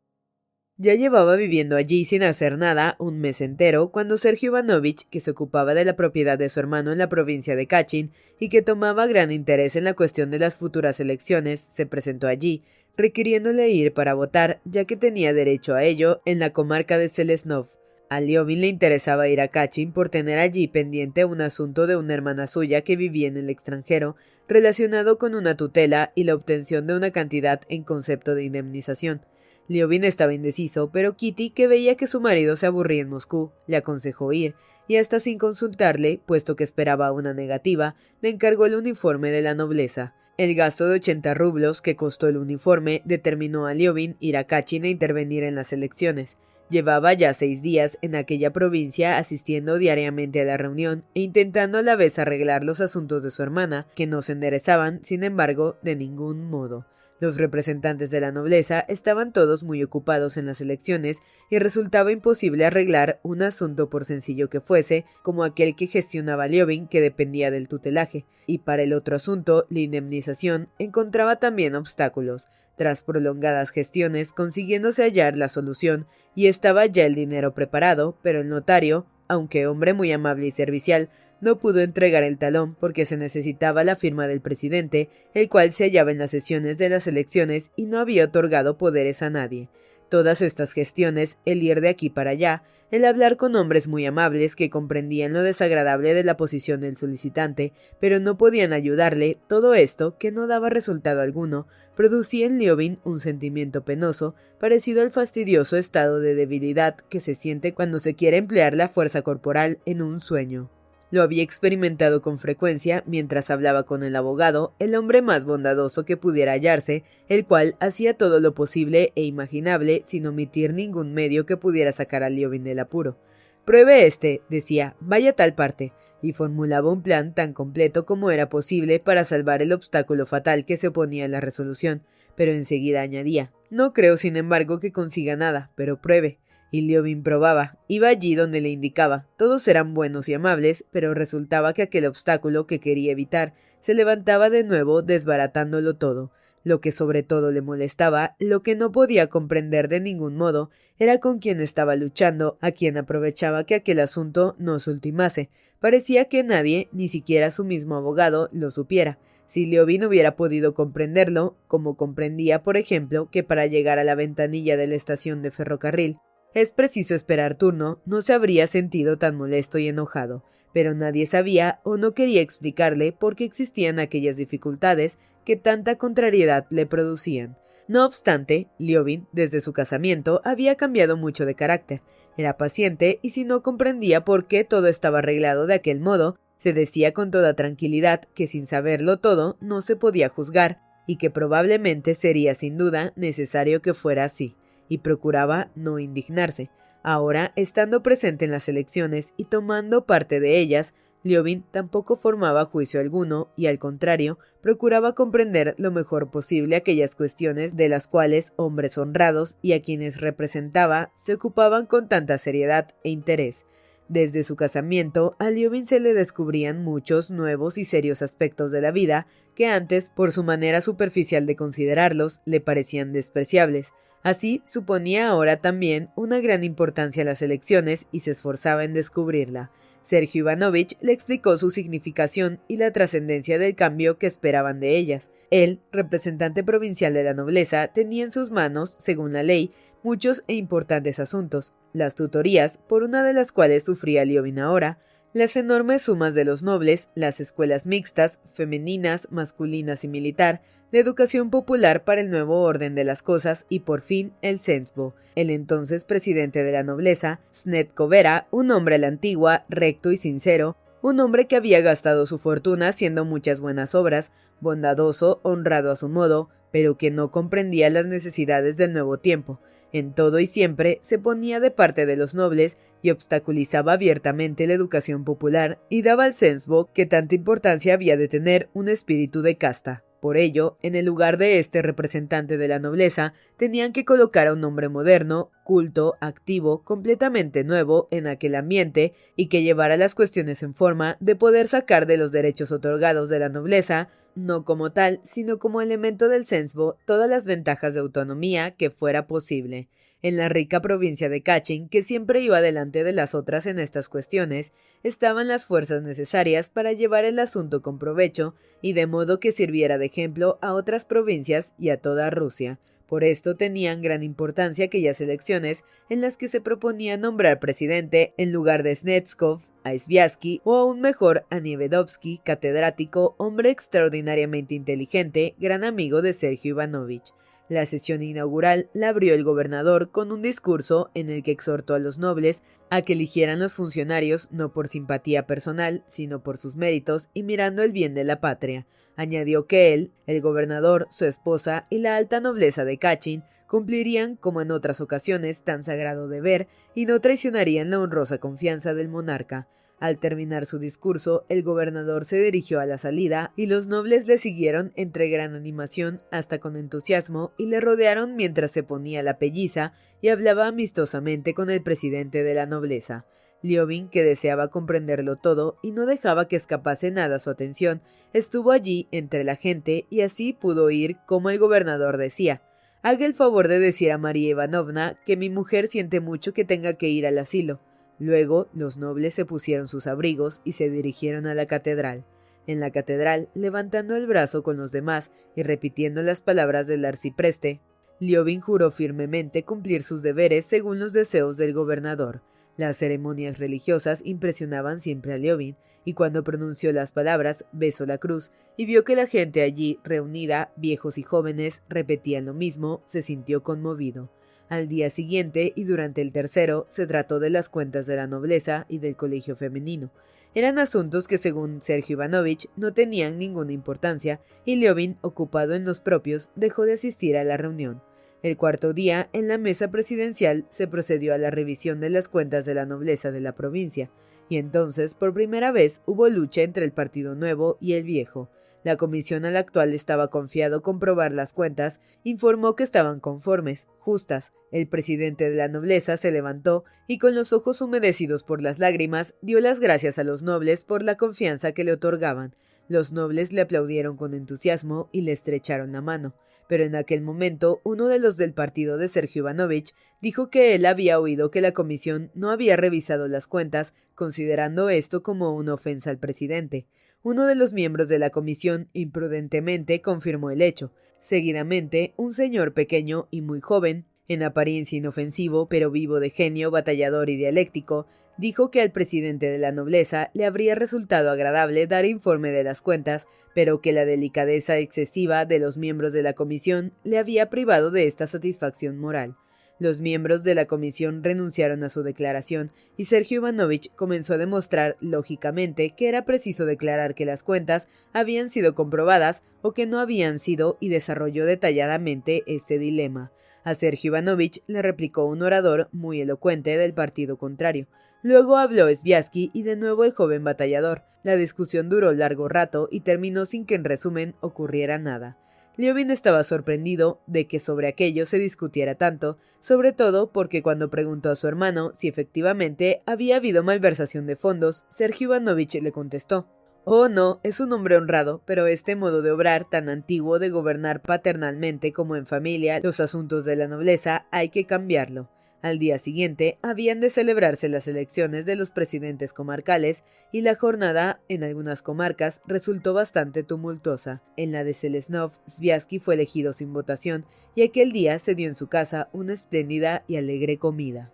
Ya 0.77 0.95
llevaba 0.95 1.35
viviendo 1.35 1.75
allí 1.75 2.03
sin 2.03 2.23
hacer 2.23 2.57
nada 2.57 2.95
un 2.97 3.19
mes 3.19 3.41
entero 3.41 3.91
cuando 3.91 4.17
Sergio 4.17 4.49
Ivanovich, 4.49 5.07
que 5.11 5.19
se 5.19 5.29
ocupaba 5.29 5.75
de 5.75 5.85
la 5.85 5.95
propiedad 5.95 6.39
de 6.39 6.49
su 6.49 6.59
hermano 6.59 6.91
en 6.91 6.97
la 6.97 7.09
provincia 7.09 7.55
de 7.55 7.67
Kachin 7.67 8.09
y 8.39 8.49
que 8.49 8.63
tomaba 8.63 9.05
gran 9.05 9.31
interés 9.31 9.75
en 9.75 9.83
la 9.83 9.93
cuestión 9.93 10.31
de 10.31 10.39
las 10.39 10.57
futuras 10.57 10.99
elecciones, 10.99 11.67
se 11.71 11.85
presentó 11.85 12.25
allí, 12.25 12.63
requiriéndole 12.97 13.69
ir 13.69 13.93
para 13.93 14.15
votar, 14.15 14.61
ya 14.65 14.85
que 14.85 14.97
tenía 14.97 15.31
derecho 15.31 15.75
a 15.75 15.83
ello 15.83 16.23
en 16.25 16.39
la 16.39 16.49
comarca 16.49 16.97
de 16.97 17.07
Selesnov. 17.07 17.67
A 18.09 18.19
Liobin 18.19 18.61
le 18.61 18.67
interesaba 18.67 19.29
ir 19.29 19.39
a 19.39 19.49
Kachin 19.49 19.91
por 19.91 20.09
tener 20.09 20.39
allí 20.39 20.67
pendiente 20.67 21.23
un 21.23 21.39
asunto 21.39 21.85
de 21.85 21.97
una 21.97 22.15
hermana 22.15 22.47
suya 22.47 22.81
que 22.81 22.95
vivía 22.95 23.27
en 23.27 23.37
el 23.37 23.51
extranjero, 23.51 24.15
relacionado 24.51 25.17
con 25.17 25.33
una 25.33 25.55
tutela 25.55 26.11
y 26.13 26.25
la 26.25 26.35
obtención 26.35 26.85
de 26.85 26.97
una 26.97 27.11
cantidad 27.11 27.61
en 27.69 27.85
concepto 27.85 28.35
de 28.35 28.43
indemnización. 28.43 29.25
Liobin 29.69 30.03
estaba 30.03 30.33
indeciso, 30.33 30.91
pero 30.91 31.15
Kitty, 31.15 31.51
que 31.51 31.67
veía 31.67 31.95
que 31.95 32.05
su 32.05 32.19
marido 32.19 32.57
se 32.57 32.65
aburría 32.65 33.01
en 33.01 33.07
Moscú, 33.07 33.53
le 33.67 33.77
aconsejó 33.77 34.33
ir, 34.33 34.55
y 34.89 34.97
hasta 34.97 35.21
sin 35.21 35.37
consultarle, 35.37 36.19
puesto 36.25 36.57
que 36.57 36.65
esperaba 36.65 37.13
una 37.13 37.33
negativa, 37.33 37.95
le 38.19 38.27
encargó 38.27 38.65
el 38.65 38.75
uniforme 38.75 39.31
de 39.31 39.41
la 39.41 39.55
nobleza. 39.55 40.15
El 40.37 40.53
gasto 40.53 40.89
de 40.89 40.97
ochenta 40.97 41.33
rublos 41.33 41.81
que 41.81 41.95
costó 41.95 42.27
el 42.27 42.35
uniforme 42.35 43.03
determinó 43.05 43.67
a 43.67 43.73
Liobin 43.73 44.17
ir 44.19 44.35
a 44.35 44.47
Kachin 44.47 44.83
a 44.83 44.89
intervenir 44.89 45.43
en 45.43 45.55
las 45.55 45.71
elecciones. 45.71 46.37
Llevaba 46.71 47.11
ya 47.11 47.33
seis 47.33 47.61
días 47.61 47.99
en 48.01 48.15
aquella 48.15 48.53
provincia 48.53 49.17
asistiendo 49.17 49.77
diariamente 49.77 50.39
a 50.39 50.45
la 50.45 50.55
reunión 50.55 51.03
e 51.13 51.19
intentando 51.19 51.77
a 51.77 51.81
la 51.81 51.97
vez 51.97 52.17
arreglar 52.17 52.63
los 52.63 52.79
asuntos 52.79 53.23
de 53.23 53.29
su 53.29 53.43
hermana, 53.43 53.87
que 53.93 54.07
no 54.07 54.21
se 54.21 54.31
enderezaban, 54.31 55.03
sin 55.03 55.25
embargo, 55.25 55.77
de 55.81 55.97
ningún 55.97 56.49
modo. 56.49 56.85
Los 57.19 57.35
representantes 57.35 58.09
de 58.09 58.21
la 58.21 58.31
nobleza 58.31 58.79
estaban 58.87 59.33
todos 59.33 59.63
muy 59.63 59.83
ocupados 59.83 60.37
en 60.37 60.45
las 60.45 60.61
elecciones 60.61 61.17
y 61.49 61.59
resultaba 61.59 62.13
imposible 62.13 62.65
arreglar 62.65 63.19
un 63.21 63.41
asunto 63.41 63.89
por 63.89 64.05
sencillo 64.05 64.49
que 64.49 64.61
fuese, 64.61 65.03
como 65.23 65.43
aquel 65.43 65.75
que 65.75 65.87
gestionaba 65.87 66.47
Liobin, 66.47 66.87
que 66.87 67.01
dependía 67.01 67.51
del 67.51 67.67
tutelaje, 67.67 68.25
y 68.47 68.59
para 68.59 68.83
el 68.83 68.93
otro 68.93 69.17
asunto, 69.17 69.67
la 69.69 69.81
indemnización, 69.81 70.69
encontraba 70.79 71.35
también 71.35 71.75
obstáculos. 71.75 72.47
Tras 72.81 73.03
prolongadas 73.03 73.69
gestiones, 73.69 74.33
consiguiéndose 74.33 75.03
hallar 75.03 75.37
la 75.37 75.49
solución, 75.49 76.07
y 76.33 76.47
estaba 76.47 76.87
ya 76.87 77.05
el 77.05 77.13
dinero 77.13 77.53
preparado, 77.53 78.17
pero 78.23 78.41
el 78.41 78.49
notario, 78.49 79.05
aunque 79.27 79.67
hombre 79.67 79.93
muy 79.93 80.11
amable 80.11 80.47
y 80.47 80.51
servicial, 80.51 81.11
no 81.41 81.59
pudo 81.59 81.81
entregar 81.81 82.23
el 82.23 82.39
talón 82.39 82.73
porque 82.73 83.05
se 83.05 83.17
necesitaba 83.17 83.83
la 83.83 83.97
firma 83.97 84.25
del 84.25 84.41
presidente, 84.41 85.11
el 85.35 85.47
cual 85.47 85.73
se 85.73 85.83
hallaba 85.83 86.11
en 86.11 86.17
las 86.17 86.31
sesiones 86.31 86.79
de 86.79 86.89
las 86.89 87.05
elecciones 87.05 87.69
y 87.75 87.85
no 87.85 87.99
había 87.99 88.25
otorgado 88.25 88.79
poderes 88.79 89.21
a 89.21 89.29
nadie. 89.29 89.69
Todas 90.11 90.41
estas 90.41 90.73
gestiones, 90.73 91.37
el 91.45 91.63
ir 91.63 91.79
de 91.79 91.87
aquí 91.87 92.09
para 92.09 92.31
allá, 92.31 92.63
el 92.91 93.05
hablar 93.05 93.37
con 93.37 93.55
hombres 93.55 93.87
muy 93.87 94.05
amables 94.05 94.57
que 94.57 94.69
comprendían 94.69 95.31
lo 95.31 95.41
desagradable 95.41 96.13
de 96.13 96.25
la 96.25 96.35
posición 96.35 96.81
del 96.81 96.97
solicitante, 96.97 97.71
pero 98.01 98.19
no 98.19 98.37
podían 98.37 98.73
ayudarle, 98.73 99.37
todo 99.47 99.73
esto, 99.73 100.17
que 100.17 100.33
no 100.33 100.47
daba 100.47 100.69
resultado 100.69 101.21
alguno, 101.21 101.65
producía 101.95 102.45
en 102.45 102.59
Liobin 102.59 102.99
un 103.05 103.21
sentimiento 103.21 103.85
penoso, 103.85 104.35
parecido 104.59 105.01
al 105.01 105.11
fastidioso 105.11 105.77
estado 105.77 106.19
de 106.19 106.35
debilidad 106.35 106.97
que 106.97 107.21
se 107.21 107.33
siente 107.33 107.73
cuando 107.73 107.97
se 107.97 108.13
quiere 108.13 108.35
emplear 108.35 108.75
la 108.75 108.89
fuerza 108.89 109.21
corporal 109.21 109.79
en 109.85 110.01
un 110.01 110.19
sueño. 110.19 110.69
Lo 111.11 111.23
había 111.23 111.43
experimentado 111.43 112.21
con 112.21 112.39
frecuencia 112.39 113.03
mientras 113.05 113.51
hablaba 113.51 113.83
con 113.83 114.03
el 114.03 114.15
abogado, 114.15 114.73
el 114.79 114.95
hombre 114.95 115.21
más 115.21 115.43
bondadoso 115.43 116.05
que 116.05 116.15
pudiera 116.15 116.53
hallarse, 116.53 117.03
el 117.27 117.45
cual 117.45 117.75
hacía 117.81 118.15
todo 118.15 118.39
lo 118.39 118.53
posible 118.53 119.11
e 119.15 119.23
imaginable 119.23 120.03
sin 120.05 120.25
omitir 120.25 120.73
ningún 120.73 121.13
medio 121.13 121.45
que 121.45 121.57
pudiera 121.57 121.91
sacar 121.91 122.23
a 122.23 122.29
Liobin 122.29 122.63
del 122.63 122.79
apuro. 122.79 123.17
Pruebe 123.65 124.07
este, 124.07 124.41
decía, 124.49 124.95
vaya 125.01 125.31
a 125.31 125.33
tal 125.33 125.53
parte, 125.53 125.91
y 126.21 126.31
formulaba 126.31 126.91
un 126.91 127.01
plan 127.01 127.33
tan 127.33 127.51
completo 127.51 128.05
como 128.05 128.31
era 128.31 128.47
posible 128.47 128.99
para 128.99 129.25
salvar 129.25 129.61
el 129.61 129.73
obstáculo 129.73 130.25
fatal 130.25 130.63
que 130.65 130.77
se 130.77 130.87
oponía 130.87 131.25
a 131.25 131.27
la 131.27 131.41
resolución, 131.41 132.03
pero 132.35 132.51
enseguida 132.51 133.01
añadía 133.01 133.51
No 133.69 133.91
creo, 133.91 134.15
sin 134.15 134.37
embargo, 134.37 134.79
que 134.79 134.93
consiga 134.93 135.35
nada, 135.35 135.71
pero 135.75 135.99
pruebe. 135.99 136.39
Y 136.73 136.83
Liobin 136.83 137.21
probaba, 137.21 137.77
iba 137.89 138.07
allí 138.07 138.33
donde 138.33 138.61
le 138.61 138.69
indicaba. 138.69 139.27
Todos 139.37 139.67
eran 139.67 139.93
buenos 139.93 140.29
y 140.29 140.33
amables, 140.33 140.85
pero 140.89 141.13
resultaba 141.13 141.73
que 141.73 141.81
aquel 141.81 142.05
obstáculo 142.05 142.65
que 142.65 142.79
quería 142.79 143.11
evitar 143.11 143.53
se 143.81 143.93
levantaba 143.93 144.49
de 144.49 144.63
nuevo 144.63 145.01
desbaratándolo 145.01 145.97
todo. 145.97 146.31
Lo 146.63 146.79
que 146.79 146.93
sobre 146.93 147.23
todo 147.23 147.51
le 147.51 147.61
molestaba, 147.61 148.35
lo 148.39 148.63
que 148.63 148.77
no 148.77 148.93
podía 148.93 149.27
comprender 149.27 149.89
de 149.89 149.99
ningún 149.99 150.37
modo, 150.37 150.69
era 150.97 151.19
con 151.19 151.39
quien 151.39 151.59
estaba 151.59 151.97
luchando, 151.97 152.57
a 152.61 152.71
quien 152.71 152.97
aprovechaba 152.97 153.65
que 153.65 153.75
aquel 153.75 153.99
asunto 153.99 154.55
no 154.57 154.79
se 154.79 154.91
ultimase. 154.91 155.49
Parecía 155.81 156.25
que 156.25 156.43
nadie, 156.43 156.87
ni 156.93 157.09
siquiera 157.09 157.51
su 157.51 157.65
mismo 157.65 157.95
abogado, 157.95 158.47
lo 158.53 158.71
supiera. 158.71 159.17
Si 159.47 159.65
Liobin 159.65 160.05
hubiera 160.05 160.37
podido 160.37 160.73
comprenderlo, 160.73 161.57
como 161.67 161.97
comprendía, 161.97 162.63
por 162.63 162.77
ejemplo, 162.77 163.29
que 163.29 163.43
para 163.43 163.65
llegar 163.65 163.99
a 163.99 164.05
la 164.05 164.15
ventanilla 164.15 164.77
de 164.77 164.87
la 164.87 164.95
estación 164.95 165.41
de 165.41 165.51
ferrocarril 165.51 166.17
es 166.53 166.71
preciso 166.71 167.15
esperar 167.15 167.55
turno, 167.55 168.01
no 168.05 168.21
se 168.21 168.33
habría 168.33 168.67
sentido 168.67 169.17
tan 169.17 169.35
molesto 169.35 169.77
y 169.77 169.87
enojado, 169.87 170.43
pero 170.73 170.93
nadie 170.93 171.25
sabía 171.25 171.79
o 171.83 171.97
no 171.97 172.13
quería 172.13 172.41
explicarle 172.41 173.11
por 173.11 173.35
qué 173.35 173.45
existían 173.45 173.99
aquellas 173.99 174.37
dificultades 174.37 175.17
que 175.45 175.55
tanta 175.55 175.97
contrariedad 175.97 176.65
le 176.69 176.85
producían. 176.85 177.57
No 177.87 178.05
obstante, 178.05 178.67
Liobin, 178.77 179.27
desde 179.31 179.61
su 179.61 179.73
casamiento, 179.73 180.41
había 180.45 180.75
cambiado 180.75 181.17
mucho 181.17 181.45
de 181.45 181.55
carácter. 181.55 182.01
Era 182.37 182.57
paciente 182.57 183.19
y 183.21 183.31
si 183.31 183.43
no 183.43 183.63
comprendía 183.63 184.23
por 184.23 184.47
qué 184.47 184.63
todo 184.63 184.87
estaba 184.87 185.19
arreglado 185.19 185.67
de 185.67 185.73
aquel 185.73 185.99
modo, 185.99 186.37
se 186.57 186.73
decía 186.73 187.13
con 187.13 187.31
toda 187.31 187.55
tranquilidad 187.55 188.21
que 188.35 188.47
sin 188.47 188.67
saberlo 188.67 189.17
todo 189.17 189.57
no 189.61 189.81
se 189.81 189.95
podía 189.95 190.29
juzgar 190.29 190.79
y 191.07 191.17
que 191.17 191.29
probablemente 191.29 192.13
sería 192.13 192.55
sin 192.55 192.77
duda 192.77 193.13
necesario 193.15 193.81
que 193.81 193.93
fuera 193.93 194.25
así, 194.25 194.55
y 194.91 194.97
procuraba 194.97 195.71
no 195.73 195.99
indignarse. 195.99 196.69
Ahora, 197.01 197.53
estando 197.55 198.03
presente 198.03 198.43
en 198.43 198.51
las 198.51 198.67
elecciones 198.67 199.33
y 199.37 199.45
tomando 199.45 200.05
parte 200.05 200.41
de 200.41 200.59
ellas, 200.59 200.93
Liobin 201.23 201.63
tampoco 201.71 202.17
formaba 202.17 202.65
juicio 202.65 202.99
alguno 202.99 203.47
y, 203.55 203.67
al 203.67 203.79
contrario, 203.79 204.37
procuraba 204.61 205.15
comprender 205.15 205.75
lo 205.77 205.91
mejor 205.91 206.29
posible 206.29 206.75
aquellas 206.75 207.15
cuestiones 207.15 207.77
de 207.77 207.87
las 207.87 208.09
cuales 208.09 208.51
hombres 208.57 208.97
honrados 208.97 209.55
y 209.61 209.71
a 209.71 209.81
quienes 209.81 210.19
representaba 210.19 211.13
se 211.15 211.35
ocupaban 211.35 211.85
con 211.85 212.09
tanta 212.09 212.37
seriedad 212.37 212.89
e 213.05 213.11
interés. 213.11 213.65
Desde 214.09 214.43
su 214.43 214.57
casamiento, 214.57 215.37
a 215.39 215.51
Liobin 215.51 215.85
se 215.85 216.01
le 216.01 216.13
descubrían 216.13 216.83
muchos 216.83 217.31
nuevos 217.31 217.77
y 217.77 217.85
serios 217.85 218.21
aspectos 218.21 218.69
de 218.73 218.81
la 218.81 218.91
vida 218.91 219.25
que 219.55 219.67
antes, 219.67 220.09
por 220.09 220.33
su 220.33 220.43
manera 220.43 220.81
superficial 220.81 221.45
de 221.45 221.55
considerarlos, 221.55 222.41
le 222.43 222.59
parecían 222.59 223.13
despreciables. 223.13 223.93
Así 224.23 224.61
suponía 224.65 225.27
ahora 225.27 225.57
también 225.57 226.09
una 226.15 226.39
gran 226.39 226.63
importancia 226.63 227.23
las 227.23 227.41
elecciones 227.41 228.07
y 228.11 228.19
se 228.19 228.31
esforzaba 228.31 228.83
en 228.83 228.93
descubrirla. 228.93 229.71
Sergio 230.03 230.41
Ivanovich 230.41 230.97
le 231.01 231.11
explicó 231.11 231.57
su 231.57 231.69
significación 231.69 232.59
y 232.67 232.77
la 232.77 232.91
trascendencia 232.91 233.59
del 233.59 233.75
cambio 233.75 234.17
que 234.17 234.27
esperaban 234.27 234.79
de 234.79 234.97
ellas. 234.97 235.29
Él, 235.51 235.79
representante 235.91 236.63
provincial 236.63 237.13
de 237.13 237.23
la 237.23 237.33
nobleza, 237.33 237.87
tenía 237.89 238.23
en 238.23 238.31
sus 238.31 238.51
manos, 238.51 238.95
según 238.97 239.33
la 239.33 239.43
ley, 239.43 239.71
muchos 240.03 240.43
e 240.47 240.53
importantes 240.53 241.19
asuntos, 241.19 241.73
las 241.93 242.15
tutorías, 242.15 242.77
por 242.77 243.03
una 243.03 243.23
de 243.23 243.33
las 243.33 243.51
cuales 243.51 243.83
sufría 243.83 244.25
Liobin 244.25 244.59
ahora, 244.59 244.99
las 245.33 245.55
enormes 245.55 246.01
sumas 246.01 246.33
de 246.33 246.45
los 246.45 246.61
nobles, 246.63 247.09
las 247.15 247.39
escuelas 247.39 247.85
mixtas, 247.85 248.39
femeninas, 248.53 249.27
masculinas 249.31 250.03
y 250.03 250.07
militar, 250.07 250.61
la 250.91 250.99
educación 250.99 251.49
popular 251.49 252.03
para 252.03 252.21
el 252.21 252.29
nuevo 252.29 252.61
orden 252.61 252.95
de 252.95 253.05
las 253.05 253.23
cosas 253.23 253.65
y 253.69 253.81
por 253.81 254.01
fin 254.01 254.33
el 254.41 254.59
Sensbo, 254.59 255.15
el 255.35 255.49
entonces 255.49 256.03
presidente 256.03 256.63
de 256.63 256.71
la 256.73 256.83
nobleza, 256.83 257.39
Snetkovera, 257.53 258.47
un 258.51 258.71
hombre 258.71 258.95
a 258.95 258.97
la 258.97 259.07
antigua, 259.07 259.65
recto 259.69 260.11
y 260.11 260.17
sincero, 260.17 260.75
un 261.01 261.19
hombre 261.19 261.47
que 261.47 261.55
había 261.55 261.81
gastado 261.81 262.25
su 262.25 262.37
fortuna 262.37 262.89
haciendo 262.89 263.23
muchas 263.23 263.59
buenas 263.59 263.95
obras, 263.95 264.31
bondadoso, 264.59 265.39
honrado 265.43 265.91
a 265.91 265.95
su 265.95 266.09
modo, 266.09 266.49
pero 266.71 266.97
que 266.97 267.09
no 267.09 267.31
comprendía 267.31 267.89
las 267.89 268.05
necesidades 268.05 268.75
del 268.77 268.93
nuevo 268.93 269.17
tiempo, 269.17 269.59
en 269.93 270.13
todo 270.13 270.39
y 270.39 270.45
siempre 270.45 270.99
se 271.01 271.17
ponía 271.17 271.59
de 271.59 271.71
parte 271.71 272.05
de 272.05 272.15
los 272.15 272.35
nobles 272.35 272.77
y 273.01 273.11
obstaculizaba 273.11 273.93
abiertamente 273.93 274.67
la 274.67 274.73
educación 274.73 275.23
popular 275.23 275.79
y 275.89 276.01
daba 276.01 276.25
al 276.25 276.33
Sensbo 276.33 276.91
que 276.93 277.05
tanta 277.05 277.35
importancia 277.35 277.93
había 277.93 278.15
de 278.17 278.27
tener 278.27 278.69
un 278.73 278.89
espíritu 278.89 279.41
de 279.41 279.57
casta. 279.57 280.03
Por 280.21 280.37
ello, 280.37 280.77
en 280.83 280.93
el 280.93 281.05
lugar 281.05 281.39
de 281.39 281.57
este 281.57 281.81
representante 281.81 282.59
de 282.59 282.67
la 282.67 282.77
nobleza, 282.77 283.33
tenían 283.57 283.91
que 283.91 284.05
colocar 284.05 284.47
a 284.47 284.53
un 284.53 284.63
hombre 284.63 284.87
moderno, 284.87 285.49
culto, 285.63 286.15
activo, 286.21 286.83
completamente 286.83 287.63
nuevo 287.63 288.07
en 288.11 288.27
aquel 288.27 288.53
ambiente, 288.53 289.15
y 289.35 289.47
que 289.47 289.63
llevara 289.63 289.97
las 289.97 290.13
cuestiones 290.13 290.61
en 290.61 290.75
forma 290.75 291.17
de 291.21 291.35
poder 291.35 291.67
sacar 291.67 292.05
de 292.05 292.17
los 292.17 292.31
derechos 292.31 292.71
otorgados 292.71 293.29
de 293.29 293.39
la 293.39 293.49
nobleza, 293.49 294.09
no 294.35 294.63
como 294.63 294.91
tal, 294.91 295.21
sino 295.23 295.57
como 295.57 295.81
elemento 295.81 296.29
del 296.29 296.45
Sensbo, 296.45 296.97
todas 297.07 297.27
las 297.27 297.47
ventajas 297.47 297.95
de 297.95 298.01
autonomía 298.01 298.75
que 298.75 298.91
fuera 298.91 299.25
posible 299.25 299.89
en 300.21 300.37
la 300.37 300.49
rica 300.49 300.81
provincia 300.81 301.29
de 301.29 301.41
Kachin, 301.41 301.89
que 301.89 302.03
siempre 302.03 302.41
iba 302.41 302.61
delante 302.61 303.03
de 303.03 303.13
las 303.13 303.35
otras 303.35 303.65
en 303.65 303.79
estas 303.79 304.09
cuestiones, 304.09 304.71
estaban 305.03 305.47
las 305.47 305.65
fuerzas 305.65 306.03
necesarias 306.03 306.69
para 306.69 306.93
llevar 306.93 307.25
el 307.25 307.39
asunto 307.39 307.81
con 307.81 307.97
provecho 307.97 308.55
y 308.81 308.93
de 308.93 309.07
modo 309.07 309.39
que 309.39 309.51
sirviera 309.51 309.97
de 309.97 310.05
ejemplo 310.05 310.59
a 310.61 310.73
otras 310.73 311.05
provincias 311.05 311.73
y 311.79 311.89
a 311.89 311.97
toda 311.97 312.29
Rusia. 312.29 312.79
Por 313.07 313.23
esto 313.25 313.57
tenían 313.57 314.01
gran 314.01 314.23
importancia 314.23 314.85
aquellas 314.85 315.19
elecciones 315.19 315.83
en 316.09 316.21
las 316.21 316.37
que 316.37 316.47
se 316.47 316.61
proponía 316.61 317.17
nombrar 317.17 317.59
presidente 317.59 318.33
en 318.37 318.53
lugar 318.53 318.83
de 318.83 318.95
Snetskov 318.95 319.59
a 319.83 319.97
Sviasky 319.97 320.61
o 320.63 320.75
aún 320.75 321.01
mejor 321.01 321.45
a 321.49 321.59
Nievedovsky, 321.59 322.39
catedrático, 322.43 323.35
hombre 323.37 323.69
extraordinariamente 323.69 324.75
inteligente, 324.75 325.55
gran 325.57 325.83
amigo 325.83 326.21
de 326.21 326.33
Sergio 326.33 326.71
Ivanovich. 326.71 327.33
La 327.71 327.85
sesión 327.85 328.21
inaugural 328.21 328.89
la 328.93 329.07
abrió 329.07 329.33
el 329.33 329.45
gobernador 329.45 330.11
con 330.11 330.33
un 330.33 330.41
discurso 330.41 331.09
en 331.13 331.29
el 331.29 331.41
que 331.41 331.51
exhortó 331.51 331.93
a 331.93 331.99
los 331.99 332.17
nobles 332.17 332.63
a 332.89 333.01
que 333.01 333.13
eligieran 333.13 333.59
los 333.59 333.71
funcionarios 333.71 334.51
no 334.51 334.73
por 334.73 334.89
simpatía 334.89 335.47
personal, 335.47 336.03
sino 336.05 336.43
por 336.43 336.57
sus 336.57 336.75
méritos 336.75 337.29
y 337.33 337.43
mirando 337.43 337.81
el 337.81 337.93
bien 337.93 338.13
de 338.13 338.25
la 338.25 338.41
patria. 338.41 338.87
Añadió 339.15 339.67
que 339.67 339.93
él, 339.93 340.11
el 340.27 340.41
gobernador, 340.41 341.07
su 341.11 341.23
esposa 341.23 341.87
y 341.89 341.99
la 341.99 342.17
alta 342.17 342.41
nobleza 342.41 342.83
de 342.83 342.97
Kachin 342.97 343.45
cumplirían, 343.69 344.35
como 344.35 344.59
en 344.59 344.71
otras 344.71 344.99
ocasiones, 344.99 345.63
tan 345.63 345.85
sagrado 345.85 346.27
deber 346.27 346.67
y 346.93 347.05
no 347.05 347.21
traicionarían 347.21 347.89
la 347.89 348.01
honrosa 348.01 348.39
confianza 348.39 348.93
del 348.93 349.07
monarca. 349.07 349.69
Al 350.01 350.17
terminar 350.17 350.65
su 350.65 350.79
discurso, 350.79 351.45
el 351.47 351.61
gobernador 351.61 352.25
se 352.25 352.41
dirigió 352.41 352.79
a 352.79 352.87
la 352.87 352.97
salida 352.97 353.53
y 353.55 353.67
los 353.67 353.85
nobles 353.85 354.25
le 354.25 354.39
siguieron 354.39 354.93
entre 354.95 355.29
gran 355.29 355.53
animación 355.53 356.23
hasta 356.31 356.57
con 356.57 356.75
entusiasmo 356.75 357.51
y 357.55 357.67
le 357.67 357.79
rodearon 357.79 358.35
mientras 358.35 358.71
se 358.71 358.81
ponía 358.81 359.21
la 359.21 359.37
pelliza 359.37 359.93
y 360.19 360.29
hablaba 360.29 360.65
amistosamente 360.65 361.53
con 361.53 361.69
el 361.69 361.83
presidente 361.83 362.43
de 362.43 362.55
la 362.55 362.65
nobleza. 362.65 363.27
Liobin, 363.61 364.09
que 364.09 364.23
deseaba 364.23 364.69
comprenderlo 364.69 365.35
todo 365.35 365.77
y 365.83 365.91
no 365.91 366.07
dejaba 366.07 366.47
que 366.47 366.55
escapase 366.55 367.11
nada 367.11 367.37
su 367.37 367.51
atención, 367.51 368.01
estuvo 368.33 368.71
allí 368.71 369.07
entre 369.11 369.43
la 369.43 369.55
gente 369.55 370.07
y 370.09 370.21
así 370.21 370.51
pudo 370.51 370.85
oír 370.85 371.17
como 371.27 371.51
el 371.51 371.59
gobernador 371.59 372.17
decía 372.17 372.63
Haga 373.03 373.27
el 373.27 373.35
favor 373.35 373.67
de 373.67 373.77
decir 373.77 374.11
a 374.11 374.17
María 374.17 374.49
Ivanovna 374.49 375.19
que 375.27 375.37
mi 375.37 375.51
mujer 375.51 375.85
siente 375.85 376.21
mucho 376.21 376.55
que 376.55 376.65
tenga 376.65 376.95
que 376.95 377.09
ir 377.09 377.27
al 377.27 377.37
asilo. 377.37 377.81
Luego 378.21 378.67
los 378.75 378.97
nobles 378.97 379.33
se 379.33 379.45
pusieron 379.45 379.87
sus 379.87 380.05
abrigos 380.05 380.61
y 380.63 380.73
se 380.73 380.91
dirigieron 380.91 381.47
a 381.47 381.55
la 381.55 381.65
catedral. 381.65 382.23
En 382.67 382.79
la 382.79 382.91
catedral, 382.91 383.49
levantando 383.55 384.15
el 384.15 384.27
brazo 384.27 384.61
con 384.61 384.77
los 384.77 384.91
demás 384.91 385.31
y 385.55 385.63
repitiendo 385.63 386.21
las 386.21 386.39
palabras 386.39 386.85
del 386.85 387.03
arcipreste, 387.03 387.81
Liobin 388.19 388.61
juró 388.61 388.91
firmemente 388.91 389.63
cumplir 389.63 390.03
sus 390.03 390.21
deberes 390.21 390.67
según 390.67 390.99
los 390.99 391.13
deseos 391.13 391.57
del 391.57 391.73
gobernador. 391.73 392.43
Las 392.77 392.97
ceremonias 392.97 393.57
religiosas 393.57 394.21
impresionaban 394.23 394.99
siempre 394.99 395.33
a 395.33 395.39
Liobin, 395.39 395.75
y 396.05 396.13
cuando 396.13 396.43
pronunció 396.43 396.93
las 396.93 397.11
palabras 397.11 397.65
besó 397.71 398.05
la 398.05 398.19
cruz 398.19 398.51
y 398.77 398.85
vio 398.85 399.03
que 399.03 399.15
la 399.15 399.25
gente 399.25 399.63
allí 399.63 399.99
reunida, 400.03 400.71
viejos 400.75 401.17
y 401.17 401.23
jóvenes, 401.23 401.81
repetían 401.89 402.45
lo 402.45 402.53
mismo, 402.53 403.01
se 403.07 403.23
sintió 403.23 403.63
conmovido. 403.63 404.29
Al 404.71 404.87
día 404.87 405.09
siguiente 405.09 405.73
y 405.75 405.83
durante 405.83 406.21
el 406.21 406.31
tercero 406.31 406.85
se 406.87 407.05
trató 407.05 407.41
de 407.41 407.49
las 407.49 407.67
cuentas 407.67 408.05
de 408.05 408.15
la 408.15 408.25
nobleza 408.25 408.85
y 408.87 408.99
del 408.99 409.17
colegio 409.17 409.57
femenino. 409.57 410.11
Eran 410.55 410.79
asuntos 410.79 411.27
que, 411.27 411.37
según 411.37 411.81
Sergio 411.81 412.13
Ivanovich, 412.13 412.69
no 412.77 412.93
tenían 412.93 413.37
ninguna 413.37 413.73
importancia, 413.73 414.39
y 414.63 414.77
Leovin, 414.77 415.17
ocupado 415.19 415.73
en 415.73 415.83
los 415.83 415.99
propios, 415.99 416.51
dejó 416.55 416.83
de 416.85 416.93
asistir 416.93 417.35
a 417.35 417.43
la 417.43 417.57
reunión. 417.57 418.01
El 418.43 418.55
cuarto 418.55 418.93
día, 418.93 419.27
en 419.33 419.49
la 419.49 419.57
mesa 419.57 419.91
presidencial, 419.91 420.65
se 420.69 420.87
procedió 420.87 421.33
a 421.33 421.37
la 421.37 421.51
revisión 421.51 421.99
de 421.99 422.09
las 422.09 422.29
cuentas 422.29 422.63
de 422.63 422.73
la 422.73 422.85
nobleza 422.85 423.29
de 423.33 423.41
la 423.41 423.55
provincia, 423.55 424.09
y 424.47 424.55
entonces, 424.55 425.15
por 425.15 425.33
primera 425.33 425.73
vez, 425.73 426.01
hubo 426.05 426.29
lucha 426.29 426.61
entre 426.61 426.85
el 426.85 426.93
Partido 426.93 427.35
Nuevo 427.35 427.77
y 427.81 427.95
el 427.95 428.03
Viejo. 428.03 428.49
La 428.83 428.97
comisión 428.97 429.45
a 429.45 429.51
la 429.51 429.59
actual 429.59 429.93
estaba 429.93 430.29
confiado 430.29 430.81
comprobar 430.81 431.31
las 431.31 431.53
cuentas, 431.53 431.99
informó 432.23 432.75
que 432.75 432.83
estaban 432.83 433.19
conformes, 433.19 433.87
justas. 433.99 434.53
El 434.71 434.87
presidente 434.87 435.49
de 435.49 435.55
la 435.55 435.67
nobleza 435.67 436.17
se 436.17 436.31
levantó 436.31 436.83
y 437.07 437.19
con 437.19 437.35
los 437.35 437.53
ojos 437.53 437.81
humedecidos 437.81 438.43
por 438.43 438.61
las 438.61 438.79
lágrimas 438.79 439.35
dio 439.41 439.59
las 439.59 439.79
gracias 439.79 440.17
a 440.17 440.23
los 440.23 440.41
nobles 440.41 440.83
por 440.83 441.03
la 441.03 441.15
confianza 441.15 441.73
que 441.73 441.83
le 441.83 441.93
otorgaban. 441.93 442.55
Los 442.87 443.11
nobles 443.11 443.53
le 443.53 443.61
aplaudieron 443.61 444.17
con 444.17 444.33
entusiasmo 444.33 445.09
y 445.11 445.21
le 445.21 445.31
estrecharon 445.31 445.91
la 445.91 446.01
mano. 446.01 446.33
Pero 446.67 446.83
en 446.83 446.95
aquel 446.95 447.21
momento 447.21 447.81
uno 447.83 448.07
de 448.07 448.17
los 448.17 448.35
del 448.35 448.53
partido 448.53 448.97
de 448.97 449.09
Sergio 449.09 449.41
Ivanovich 449.41 449.93
dijo 450.21 450.49
que 450.49 450.73
él 450.73 450.85
había 450.85 451.19
oído 451.19 451.51
que 451.51 451.61
la 451.61 451.73
comisión 451.73 452.31
no 452.33 452.49
había 452.49 452.77
revisado 452.77 453.27
las 453.27 453.45
cuentas, 453.45 453.93
considerando 454.15 454.89
esto 454.89 455.21
como 455.21 455.53
una 455.53 455.73
ofensa 455.73 456.09
al 456.09 456.17
presidente. 456.17 456.87
Uno 457.23 457.45
de 457.45 457.53
los 457.53 457.71
miembros 457.71 458.07
de 458.07 458.17
la 458.17 458.31
comisión 458.31 458.89
imprudentemente 458.93 460.01
confirmó 460.01 460.49
el 460.49 460.63
hecho. 460.63 460.91
Seguidamente, 461.19 462.15
un 462.17 462.33
señor 462.33 462.73
pequeño 462.73 463.27
y 463.29 463.41
muy 463.41 463.61
joven, 463.61 464.05
en 464.27 464.41
apariencia 464.41 464.97
inofensivo, 464.97 465.69
pero 465.69 465.91
vivo 465.91 466.19
de 466.19 466.31
genio, 466.31 466.71
batallador 466.71 467.29
y 467.29 467.37
dialéctico, 467.37 468.07
dijo 468.39 468.71
que 468.71 468.81
al 468.81 468.91
presidente 468.91 469.51
de 469.51 469.59
la 469.59 469.71
nobleza 469.71 470.31
le 470.33 470.45
habría 470.45 470.73
resultado 470.73 471.29
agradable 471.29 471.85
dar 471.85 472.05
informe 472.05 472.49
de 472.49 472.63
las 472.63 472.81
cuentas, 472.81 473.27
pero 473.53 473.81
que 473.81 473.91
la 473.91 474.05
delicadeza 474.05 474.77
excesiva 474.77 475.45
de 475.45 475.59
los 475.59 475.77
miembros 475.77 476.13
de 476.13 476.23
la 476.23 476.33
comisión 476.33 476.91
le 477.03 477.19
había 477.19 477.51
privado 477.51 477.91
de 477.91 478.07
esta 478.07 478.25
satisfacción 478.25 478.97
moral. 478.97 479.35
Los 479.81 479.99
miembros 479.99 480.43
de 480.43 480.53
la 480.53 480.65
comisión 480.65 481.23
renunciaron 481.23 481.83
a 481.83 481.89
su 481.89 482.03
declaración 482.03 482.71
y 482.97 483.05
Sergio 483.05 483.39
Ivanovich 483.39 483.91
comenzó 483.95 484.35
a 484.35 484.37
demostrar 484.37 484.95
lógicamente 484.99 485.95
que 485.97 486.07
era 486.07 486.23
preciso 486.23 486.67
declarar 486.67 487.15
que 487.15 487.25
las 487.25 487.41
cuentas 487.41 487.87
habían 488.13 488.51
sido 488.51 488.75
comprobadas 488.75 489.41
o 489.63 489.73
que 489.73 489.87
no 489.87 489.99
habían 489.99 490.37
sido 490.37 490.77
y 490.79 490.89
desarrolló 490.89 491.47
detalladamente 491.47 492.43
este 492.45 492.77
dilema. 492.77 493.31
A 493.63 493.73
Sergio 493.73 494.09
Ivanovich 494.09 494.61
le 494.67 494.83
replicó 494.83 495.25
un 495.25 495.41
orador 495.41 495.89
muy 495.91 496.21
elocuente 496.21 496.77
del 496.77 496.93
partido 496.93 497.39
contrario. 497.39 497.87
Luego 498.21 498.57
habló 498.57 498.87
Sviasky 498.87 499.49
y 499.51 499.63
de 499.63 499.77
nuevo 499.77 500.03
el 500.03 500.11
joven 500.11 500.43
batallador. 500.43 501.05
La 501.23 501.35
discusión 501.37 501.89
duró 501.89 502.13
largo 502.13 502.47
rato 502.47 502.87
y 502.91 502.99
terminó 502.99 503.47
sin 503.47 503.65
que 503.65 503.73
en 503.73 503.85
resumen 503.85 504.35
ocurriera 504.41 504.99
nada. 504.99 505.39
Liobin 505.81 506.11
estaba 506.11 506.43
sorprendido 506.43 507.21
de 507.25 507.47
que 507.47 507.59
sobre 507.59 507.87
aquello 507.87 508.27
se 508.27 508.37
discutiera 508.37 508.95
tanto, 508.95 509.37
sobre 509.59 509.93
todo 509.93 510.31
porque 510.31 510.61
cuando 510.61 510.91
preguntó 510.91 511.31
a 511.31 511.35
su 511.35 511.47
hermano 511.47 511.91
si 511.95 512.07
efectivamente 512.07 513.01
había 513.07 513.37
habido 513.37 513.63
malversación 513.63 514.27
de 514.27 514.35
fondos, 514.35 514.85
Sergio 514.89 515.29
Ivanovich 515.29 515.81
le 515.81 515.91
contestó 515.91 516.47
Oh, 516.83 517.09
no, 517.09 517.39
es 517.43 517.59
un 517.59 517.73
hombre 517.73 517.97
honrado, 517.97 518.41
pero 518.45 518.65
este 518.67 518.95
modo 518.95 519.21
de 519.21 519.31
obrar 519.31 519.69
tan 519.69 519.89
antiguo 519.89 520.39
de 520.39 520.49
gobernar 520.49 521.01
paternalmente 521.01 521.93
como 521.93 522.15
en 522.15 522.25
familia 522.25 522.79
los 522.79 522.99
asuntos 522.99 523.45
de 523.45 523.55
la 523.55 523.67
nobleza 523.67 524.27
hay 524.31 524.49
que 524.49 524.65
cambiarlo. 524.65 525.29
Al 525.61 525.77
día 525.77 525.99
siguiente 525.99 526.57
habían 526.63 526.99
de 527.01 527.11
celebrarse 527.11 527.69
las 527.69 527.87
elecciones 527.87 528.45
de 528.45 528.55
los 528.55 528.71
presidentes 528.71 529.31
comarcales 529.31 530.03
y 530.31 530.41
la 530.41 530.55
jornada 530.55 531.21
en 531.29 531.43
algunas 531.43 531.83
comarcas 531.83 532.41
resultó 532.47 532.93
bastante 532.93 533.43
tumultuosa. 533.43 534.23
En 534.37 534.51
la 534.51 534.63
de 534.63 534.73
Selesnov, 534.73 535.33
Sviasky 535.45 535.99
fue 535.99 536.15
elegido 536.15 536.51
sin 536.53 536.73
votación 536.73 537.25
y 537.53 537.61
aquel 537.61 537.91
día 537.91 538.17
se 538.17 538.33
dio 538.33 538.49
en 538.49 538.55
su 538.55 538.67
casa 538.67 539.09
una 539.13 539.33
espléndida 539.33 540.03
y 540.07 540.15
alegre 540.15 540.57
comida. 540.57 541.11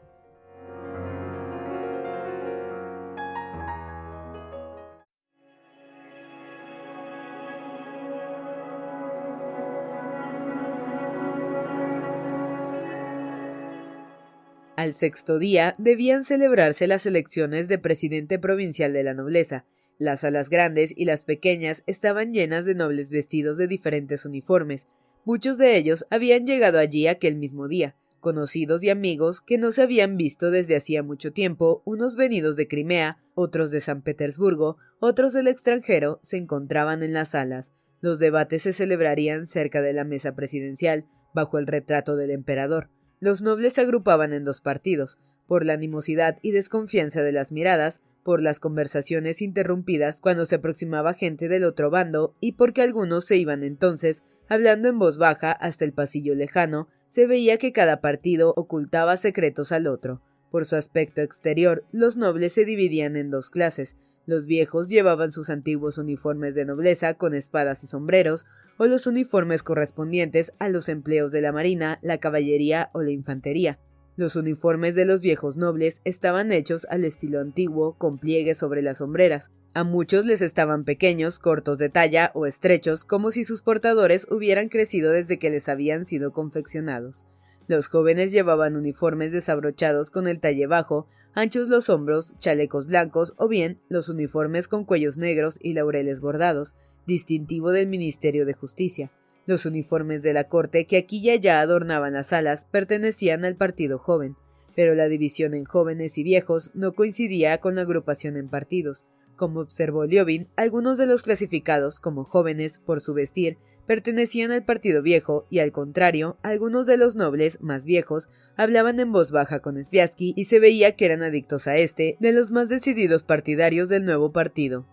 Al 14.87 14.93
sexto 14.93 15.37
día 15.37 15.75
debían 15.77 16.23
celebrarse 16.23 16.87
las 16.87 17.05
elecciones 17.05 17.67
de 17.67 17.77
presidente 17.77 18.39
provincial 18.39 18.93
de 18.93 19.03
la 19.03 19.13
nobleza. 19.13 19.65
Las 19.99 20.21
salas 20.21 20.49
grandes 20.49 20.93
y 20.95 21.03
las 21.03 21.25
pequeñas 21.25 21.83
estaban 21.87 22.31
llenas 22.31 22.63
de 22.63 22.73
nobles 22.73 23.11
vestidos 23.11 23.57
de 23.57 23.67
diferentes 23.67 24.25
uniformes. 24.25 24.87
Muchos 25.25 25.57
de 25.57 25.75
ellos 25.75 26.05
habían 26.09 26.47
llegado 26.47 26.79
allí 26.79 27.05
aquel 27.07 27.35
mismo 27.35 27.67
día, 27.67 27.97
conocidos 28.21 28.81
y 28.81 28.89
amigos 28.89 29.41
que 29.41 29.57
no 29.57 29.73
se 29.73 29.81
habían 29.81 30.15
visto 30.15 30.51
desde 30.51 30.77
hacía 30.77 31.03
mucho 31.03 31.33
tiempo, 31.33 31.81
unos 31.83 32.15
venidos 32.15 32.55
de 32.55 32.69
Crimea, 32.69 33.17
otros 33.35 33.71
de 33.71 33.81
San 33.81 34.01
Petersburgo, 34.01 34.77
otros 35.01 35.33
del 35.33 35.49
extranjero, 35.49 36.21
se 36.23 36.37
encontraban 36.37 37.03
en 37.03 37.11
las 37.11 37.31
salas. 37.31 37.73
Los 37.99 38.19
debates 38.19 38.61
se 38.61 38.71
celebrarían 38.71 39.47
cerca 39.47 39.81
de 39.81 39.91
la 39.91 40.05
mesa 40.05 40.33
presidencial, 40.33 41.03
bajo 41.33 41.57
el 41.57 41.67
retrato 41.67 42.15
del 42.15 42.31
emperador. 42.31 42.89
Los 43.19 43.41
nobles 43.41 43.73
se 43.73 43.81
agrupaban 43.81 44.33
en 44.33 44.45
dos 44.45 44.61
partidos, 44.61 45.17
por 45.47 45.65
la 45.65 45.73
animosidad 45.73 46.37
y 46.41 46.51
desconfianza 46.51 47.23
de 47.23 47.31
las 47.31 47.51
miradas, 47.51 48.01
por 48.23 48.41
las 48.41 48.59
conversaciones 48.59 49.41
interrumpidas 49.41 50.19
cuando 50.19 50.45
se 50.45 50.55
aproximaba 50.55 51.13
gente 51.13 51.47
del 51.47 51.63
otro 51.63 51.89
bando 51.89 52.35
y 52.41 52.51
porque 52.51 52.81
algunos 52.81 53.25
se 53.25 53.37
iban 53.37 53.63
entonces, 53.63 54.21
hablando 54.49 54.89
en 54.89 54.99
voz 54.99 55.17
baja 55.17 55.51
hasta 55.51 55.85
el 55.85 55.93
pasillo 55.93 56.35
lejano, 56.35 56.89
se 57.09 57.25
veía 57.25 57.57
que 57.57 57.71
cada 57.71 58.01
partido 58.01 58.53
ocultaba 58.55 59.17
secretos 59.17 59.71
al 59.71 59.87
otro. 59.87 60.21
Por 60.51 60.65
su 60.65 60.75
aspecto 60.75 61.21
exterior, 61.21 61.85
los 61.91 62.17
nobles 62.17 62.53
se 62.53 62.65
dividían 62.65 63.15
en 63.15 63.31
dos 63.31 63.49
clases, 63.49 63.95
los 64.27 64.45
viejos 64.45 64.89
llevaban 64.89 65.31
sus 65.31 65.49
antiguos 65.49 65.97
uniformes 65.97 66.53
de 66.53 66.65
nobleza 66.65 67.15
con 67.15 67.33
espadas 67.33 67.83
y 67.83 67.87
sombreros, 67.87 68.45
o 68.77 68.85
los 68.85 69.07
uniformes 69.07 69.63
correspondientes 69.63 70.53
a 70.59 70.69
los 70.69 70.89
empleos 70.89 71.31
de 71.31 71.41
la 71.41 71.53
marina, 71.53 71.97
la 72.03 72.19
caballería 72.19 72.91
o 72.93 73.01
la 73.01 73.11
infantería. 73.11 73.79
Los 74.17 74.35
uniformes 74.35 74.95
de 74.95 75.05
los 75.05 75.21
viejos 75.21 75.57
nobles 75.57 76.01
estaban 76.03 76.51
hechos 76.51 76.85
al 76.89 77.05
estilo 77.05 77.39
antiguo, 77.39 77.97
con 77.97 78.17
pliegues 78.17 78.57
sobre 78.57 78.81
las 78.81 78.97
sombreras. 78.97 79.49
A 79.73 79.83
muchos 79.83 80.25
les 80.25 80.41
estaban 80.41 80.83
pequeños, 80.83 81.39
cortos 81.39 81.77
de 81.77 81.89
talla 81.89 82.31
o 82.33 82.45
estrechos, 82.45 83.05
como 83.05 83.31
si 83.31 83.45
sus 83.45 83.61
portadores 83.61 84.27
hubieran 84.29 84.69
crecido 84.69 85.11
desde 85.11 85.39
que 85.39 85.49
les 85.49 85.69
habían 85.69 86.03
sido 86.03 86.33
confeccionados. 86.33 87.25
Los 87.67 87.89
jóvenes 87.89 88.31
llevaban 88.31 88.77
uniformes 88.77 89.33
desabrochados 89.33 90.09
con 90.09 90.27
el 90.27 90.39
talle 90.39 90.67
bajo, 90.67 91.07
anchos 91.33 91.67
los 91.67 91.89
hombros, 91.89 92.33
chalecos 92.39 92.87
blancos 92.87 93.33
o 93.37 93.49
bien 93.49 93.79
los 93.89 94.07
uniformes 94.07 94.69
con 94.69 94.85
cuellos 94.85 95.17
negros 95.17 95.59
y 95.61 95.73
laureles 95.73 96.21
bordados, 96.21 96.75
distintivo 97.05 97.71
del 97.71 97.87
Ministerio 97.87 98.45
de 98.45 98.53
Justicia. 98.53 99.11
Los 99.45 99.65
uniformes 99.65 100.21
de 100.21 100.33
la 100.33 100.45
corte 100.45 100.87
que 100.87 100.97
aquí 100.97 101.19
y 101.19 101.29
allá 101.29 101.59
adornaban 101.59 102.13
las 102.13 102.27
salas 102.27 102.65
pertenecían 102.71 103.43
al 103.43 103.55
partido 103.57 103.99
joven, 103.99 104.35
pero 104.75 104.95
la 104.95 105.09
división 105.09 105.53
en 105.53 105.65
jóvenes 105.65 106.17
y 106.17 106.23
viejos 106.23 106.71
no 106.73 106.93
coincidía 106.93 107.57
con 107.59 107.75
la 107.75 107.81
agrupación 107.81 108.37
en 108.37 108.49
partidos. 108.49 109.05
Como 109.37 109.59
observó 109.59 110.05
Liobin, 110.05 110.47
algunos 110.55 110.97
de 110.97 111.05
los 111.05 111.21
clasificados 111.21 111.99
como 111.99 112.23
jóvenes 112.23 112.79
por 112.79 113.01
su 113.01 113.13
vestir 113.13 113.59
pertenecían 113.85 114.51
al 114.51 114.65
partido 114.65 115.03
viejo 115.03 115.45
y 115.51 115.59
al 115.59 115.71
contrario, 115.71 116.37
algunos 116.41 116.87
de 116.87 116.97
los 116.97 117.15
nobles 117.15 117.59
más 117.61 117.85
viejos 117.85 118.29
hablaban 118.57 118.99
en 118.99 119.11
voz 119.11 119.31
baja 119.31 119.59
con 119.61 119.81
Sviasky 119.81 120.33
y 120.35 120.45
se 120.45 120.59
veía 120.59 120.95
que 120.95 121.05
eran 121.05 121.21
adictos 121.21 121.67
a 121.67 121.77
este, 121.77 122.17
de 122.19 122.33
los 122.33 122.49
más 122.49 122.67
decididos 122.67 123.21
partidarios 123.21 123.89
del 123.89 124.05
nuevo 124.05 124.31
partido. 124.31 124.87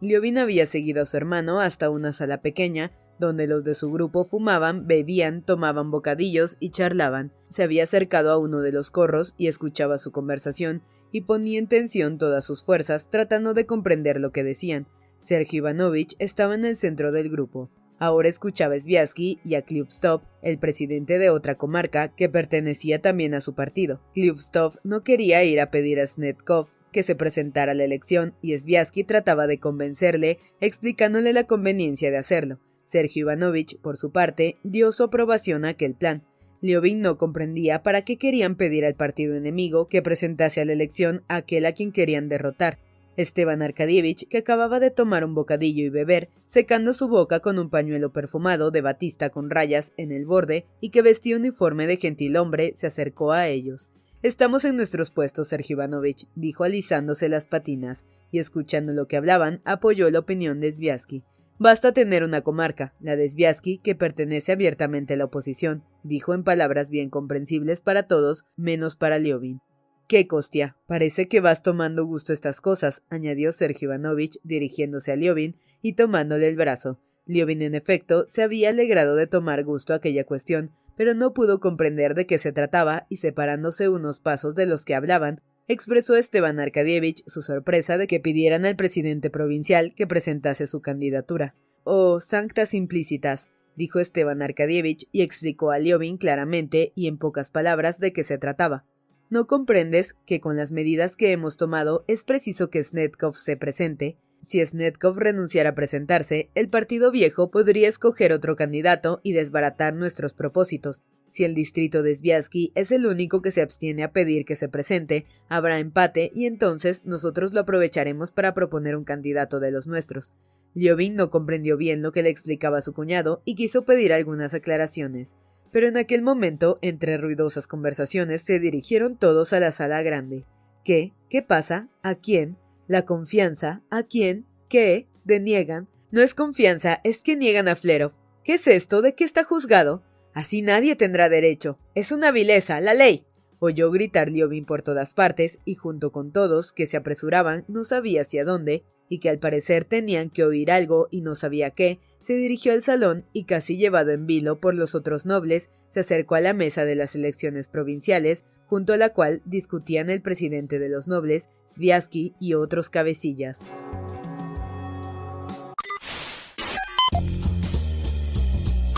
Liobin 0.00 0.36
había 0.36 0.66
seguido 0.66 1.02
a 1.02 1.06
su 1.06 1.16
hermano 1.16 1.60
hasta 1.60 1.88
una 1.88 2.12
sala 2.12 2.42
pequeña, 2.42 2.90
donde 3.20 3.46
los 3.46 3.62
de 3.62 3.76
su 3.76 3.90
grupo 3.92 4.24
fumaban, 4.24 4.88
bebían, 4.88 5.42
tomaban 5.42 5.92
bocadillos 5.92 6.56
y 6.58 6.70
charlaban. 6.70 7.32
Se 7.48 7.62
había 7.62 7.84
acercado 7.84 8.30
a 8.30 8.36
uno 8.36 8.60
de 8.60 8.72
los 8.72 8.90
corros 8.90 9.34
y 9.38 9.46
escuchaba 9.46 9.96
su 9.96 10.10
conversación 10.10 10.82
y 11.16 11.22
ponía 11.22 11.58
en 11.58 11.66
tensión 11.66 12.18
todas 12.18 12.44
sus 12.44 12.62
fuerzas 12.62 13.08
tratando 13.10 13.54
de 13.54 13.64
comprender 13.64 14.20
lo 14.20 14.32
que 14.32 14.44
decían. 14.44 14.86
Sergio 15.18 15.58
Ivanovich 15.58 16.14
estaba 16.18 16.54
en 16.54 16.66
el 16.66 16.76
centro 16.76 17.10
del 17.10 17.30
grupo. 17.30 17.70
Ahora 17.98 18.28
escuchaba 18.28 18.74
a 18.74 18.78
Sviasky 18.78 19.40
y 19.42 19.54
a 19.54 19.62
Klyubstov, 19.62 20.20
el 20.42 20.58
presidente 20.58 21.18
de 21.18 21.30
otra 21.30 21.54
comarca 21.54 22.14
que 22.14 22.28
pertenecía 22.28 23.00
también 23.00 23.32
a 23.32 23.40
su 23.40 23.54
partido. 23.54 24.02
Klyubstov 24.12 24.78
no 24.84 25.04
quería 25.04 25.42
ir 25.42 25.58
a 25.58 25.70
pedir 25.70 26.00
a 26.00 26.06
Snetkov 26.06 26.68
que 26.92 27.02
se 27.02 27.14
presentara 27.14 27.72
a 27.72 27.74
la 27.74 27.84
elección 27.84 28.34
y 28.42 28.56
Sviasky 28.56 29.02
trataba 29.04 29.46
de 29.46 29.58
convencerle, 29.58 30.38
explicándole 30.60 31.32
la 31.32 31.44
conveniencia 31.44 32.10
de 32.10 32.18
hacerlo. 32.18 32.60
Sergio 32.84 33.22
Ivanovich, 33.22 33.80
por 33.80 33.96
su 33.96 34.12
parte, 34.12 34.58
dio 34.64 34.92
su 34.92 35.04
aprobación 35.04 35.64
a 35.64 35.70
aquel 35.70 35.94
plan. 35.94 36.24
Liobin 36.66 37.00
no 37.00 37.18
comprendía 37.18 37.82
para 37.82 38.02
qué 38.02 38.18
querían 38.18 38.56
pedir 38.56 38.84
al 38.84 38.94
partido 38.94 39.34
enemigo 39.34 39.88
que 39.88 40.02
presentase 40.02 40.60
a 40.60 40.64
la 40.64 40.72
elección 40.72 41.22
a 41.28 41.36
aquel 41.36 41.66
a 41.66 41.72
quien 41.72 41.92
querían 41.92 42.28
derrotar. 42.28 42.78
Esteban 43.16 43.62
Arkadievich, 43.62 44.28
que 44.28 44.38
acababa 44.38 44.78
de 44.78 44.90
tomar 44.90 45.24
un 45.24 45.34
bocadillo 45.34 45.84
y 45.84 45.88
beber, 45.88 46.28
secando 46.44 46.92
su 46.92 47.08
boca 47.08 47.40
con 47.40 47.58
un 47.58 47.70
pañuelo 47.70 48.12
perfumado 48.12 48.70
de 48.70 48.82
batista 48.82 49.30
con 49.30 49.48
rayas 49.48 49.92
en 49.96 50.12
el 50.12 50.26
borde 50.26 50.66
y 50.80 50.90
que 50.90 51.02
vestía 51.02 51.36
uniforme 51.36 51.86
de 51.86 51.96
gentilhombre, 51.96 52.72
se 52.76 52.86
acercó 52.86 53.32
a 53.32 53.48
ellos. 53.48 53.88
Estamos 54.22 54.64
en 54.64 54.76
nuestros 54.76 55.10
puestos, 55.10 55.48
Sergio 55.48 55.74
Ivanovich, 55.74 56.26
dijo 56.34 56.64
alisándose 56.64 57.28
las 57.28 57.46
patinas, 57.46 58.04
y 58.30 58.38
escuchando 58.38 58.92
lo 58.92 59.06
que 59.06 59.16
hablaban, 59.16 59.60
apoyó 59.64 60.10
la 60.10 60.18
opinión 60.18 60.60
de 60.60 60.72
Sviasky. 60.72 61.22
Basta 61.58 61.92
tener 61.92 62.22
una 62.22 62.42
comarca, 62.42 62.92
la 63.00 63.16
de 63.16 63.28
Sviasky, 63.28 63.78
que 63.78 63.94
pertenece 63.94 64.52
abiertamente 64.52 65.14
a 65.14 65.16
la 65.16 65.24
oposición, 65.24 65.84
dijo 66.02 66.34
en 66.34 66.44
palabras 66.44 66.90
bien 66.90 67.08
comprensibles 67.08 67.80
para 67.80 68.02
todos, 68.02 68.44
menos 68.56 68.94
para 68.94 69.18
Liobin. 69.18 69.60
Qué 70.06 70.28
costia. 70.28 70.76
Parece 70.86 71.28
que 71.28 71.40
vas 71.40 71.62
tomando 71.62 72.04
gusto 72.04 72.32
estas 72.32 72.60
cosas, 72.60 73.02
añadió 73.08 73.52
Sergio 73.52 73.88
Ivanovich, 73.88 74.38
dirigiéndose 74.44 75.12
a 75.12 75.16
Liobin 75.16 75.56
y 75.80 75.94
tomándole 75.94 76.46
el 76.46 76.56
brazo. 76.56 77.00
Liobin, 77.24 77.62
en 77.62 77.74
efecto, 77.74 78.26
se 78.28 78.42
había 78.42 78.68
alegrado 78.68 79.16
de 79.16 79.26
tomar 79.26 79.64
gusto 79.64 79.94
aquella 79.94 80.24
cuestión, 80.24 80.72
pero 80.96 81.14
no 81.14 81.32
pudo 81.32 81.58
comprender 81.58 82.14
de 82.14 82.26
qué 82.26 82.38
se 82.38 82.52
trataba 82.52 83.06
y 83.08 83.16
separándose 83.16 83.88
unos 83.88 84.20
pasos 84.20 84.54
de 84.54 84.66
los 84.66 84.84
que 84.84 84.94
hablaban, 84.94 85.40
expresó 85.68 86.16
Esteban 86.16 86.60
Arkadievich 86.60 87.24
su 87.26 87.42
sorpresa 87.42 87.98
de 87.98 88.06
que 88.06 88.20
pidieran 88.20 88.64
al 88.64 88.76
presidente 88.76 89.30
provincial 89.30 89.94
que 89.94 90.06
presentase 90.06 90.66
su 90.66 90.80
candidatura. 90.80 91.54
Oh, 91.84 92.20
sanctas 92.20 92.74
implícitas, 92.74 93.48
dijo 93.76 93.98
Esteban 93.98 94.42
Arkadievich 94.42 95.08
y 95.12 95.22
explicó 95.22 95.70
a 95.70 95.78
Liobin 95.78 96.16
claramente 96.16 96.92
y 96.94 97.08
en 97.08 97.18
pocas 97.18 97.50
palabras 97.50 98.00
de 98.00 98.12
qué 98.12 98.24
se 98.24 98.38
trataba. 98.38 98.84
¿No 99.28 99.46
comprendes 99.46 100.14
que 100.24 100.40
con 100.40 100.56
las 100.56 100.70
medidas 100.70 101.16
que 101.16 101.32
hemos 101.32 101.56
tomado 101.56 102.04
es 102.06 102.22
preciso 102.22 102.70
que 102.70 102.82
Snetkov 102.82 103.36
se 103.36 103.56
presente? 103.56 104.18
Si 104.40 104.64
Snetkov 104.64 105.18
renunciara 105.18 105.70
a 105.70 105.74
presentarse, 105.74 106.50
el 106.54 106.68
partido 106.68 107.10
viejo 107.10 107.50
podría 107.50 107.88
escoger 107.88 108.32
otro 108.32 108.54
candidato 108.54 109.20
y 109.24 109.32
desbaratar 109.32 109.94
nuestros 109.94 110.32
propósitos. 110.32 111.02
Si 111.36 111.44
el 111.44 111.54
distrito 111.54 112.02
de 112.02 112.14
Sviasky 112.14 112.72
es 112.74 112.92
el 112.92 113.06
único 113.06 113.42
que 113.42 113.50
se 113.50 113.60
abstiene 113.60 114.04
a 114.04 114.12
pedir 114.12 114.46
que 114.46 114.56
se 114.56 114.70
presente, 114.70 115.26
habrá 115.50 115.80
empate 115.80 116.32
y 116.34 116.46
entonces 116.46 117.04
nosotros 117.04 117.52
lo 117.52 117.60
aprovecharemos 117.60 118.32
para 118.32 118.54
proponer 118.54 118.96
un 118.96 119.04
candidato 119.04 119.60
de 119.60 119.70
los 119.70 119.86
nuestros. 119.86 120.32
Liobin 120.72 121.14
no 121.14 121.28
comprendió 121.30 121.76
bien 121.76 122.00
lo 122.00 122.12
que 122.12 122.22
le 122.22 122.30
explicaba 122.30 122.80
su 122.80 122.94
cuñado 122.94 123.42
y 123.44 123.54
quiso 123.54 123.84
pedir 123.84 124.14
algunas 124.14 124.54
aclaraciones 124.54 125.36
pero 125.76 125.88
en 125.88 125.98
aquel 125.98 126.22
momento, 126.22 126.78
entre 126.80 127.18
ruidosas 127.18 127.66
conversaciones, 127.66 128.40
se 128.40 128.58
dirigieron 128.58 129.18
todos 129.18 129.52
a 129.52 129.60
la 129.60 129.72
sala 129.72 130.00
grande. 130.00 130.46
¿Qué? 130.86 131.12
¿Qué 131.28 131.42
pasa? 131.42 131.90
¿A 132.02 132.14
quién? 132.14 132.56
¿La 132.86 133.04
confianza? 133.04 133.82
¿A 133.90 134.04
quién? 134.04 134.46
¿Qué? 134.70 135.06
¿Deniegan? 135.24 135.86
No 136.10 136.22
es 136.22 136.32
confianza, 136.32 137.02
es 137.04 137.22
que 137.22 137.36
niegan 137.36 137.68
a 137.68 137.76
Flerov. 137.76 138.12
¿Qué 138.42 138.54
es 138.54 138.66
esto? 138.68 139.02
¿De 139.02 139.14
qué 139.14 139.24
está 139.24 139.44
juzgado? 139.44 140.02
Así 140.36 140.60
nadie 140.60 140.96
tendrá 140.96 141.30
derecho. 141.30 141.78
Es 141.94 142.12
una 142.12 142.30
vileza, 142.30 142.78
la 142.82 142.92
ley. 142.92 143.24
Oyó 143.58 143.90
gritar 143.90 144.30
Liobin 144.30 144.66
por 144.66 144.82
todas 144.82 145.14
partes, 145.14 145.58
y 145.64 145.76
junto 145.76 146.12
con 146.12 146.30
todos, 146.30 146.74
que 146.74 146.86
se 146.86 146.98
apresuraban, 146.98 147.64
no 147.68 147.84
sabía 147.84 148.20
hacia 148.20 148.44
dónde, 148.44 148.84
y 149.08 149.18
que 149.18 149.30
al 149.30 149.38
parecer 149.38 149.86
tenían 149.86 150.28
que 150.28 150.44
oír 150.44 150.70
algo 150.70 151.08
y 151.10 151.22
no 151.22 151.34
sabía 151.34 151.70
qué, 151.70 152.00
se 152.20 152.34
dirigió 152.34 152.74
al 152.74 152.82
salón 152.82 153.24
y 153.32 153.44
casi 153.44 153.78
llevado 153.78 154.10
en 154.10 154.26
vilo 154.26 154.60
por 154.60 154.74
los 154.74 154.94
otros 154.94 155.24
nobles, 155.24 155.70
se 155.88 156.00
acercó 156.00 156.34
a 156.34 156.40
la 156.40 156.52
mesa 156.52 156.84
de 156.84 156.96
las 156.96 157.14
elecciones 157.14 157.68
provinciales, 157.68 158.44
junto 158.66 158.92
a 158.92 158.98
la 158.98 159.14
cual 159.14 159.40
discutían 159.46 160.10
el 160.10 160.20
presidente 160.20 160.78
de 160.78 160.90
los 160.90 161.08
nobles, 161.08 161.48
Sviasky 161.66 162.34
y 162.38 162.52
otros 162.52 162.90
cabecillas. 162.90 163.66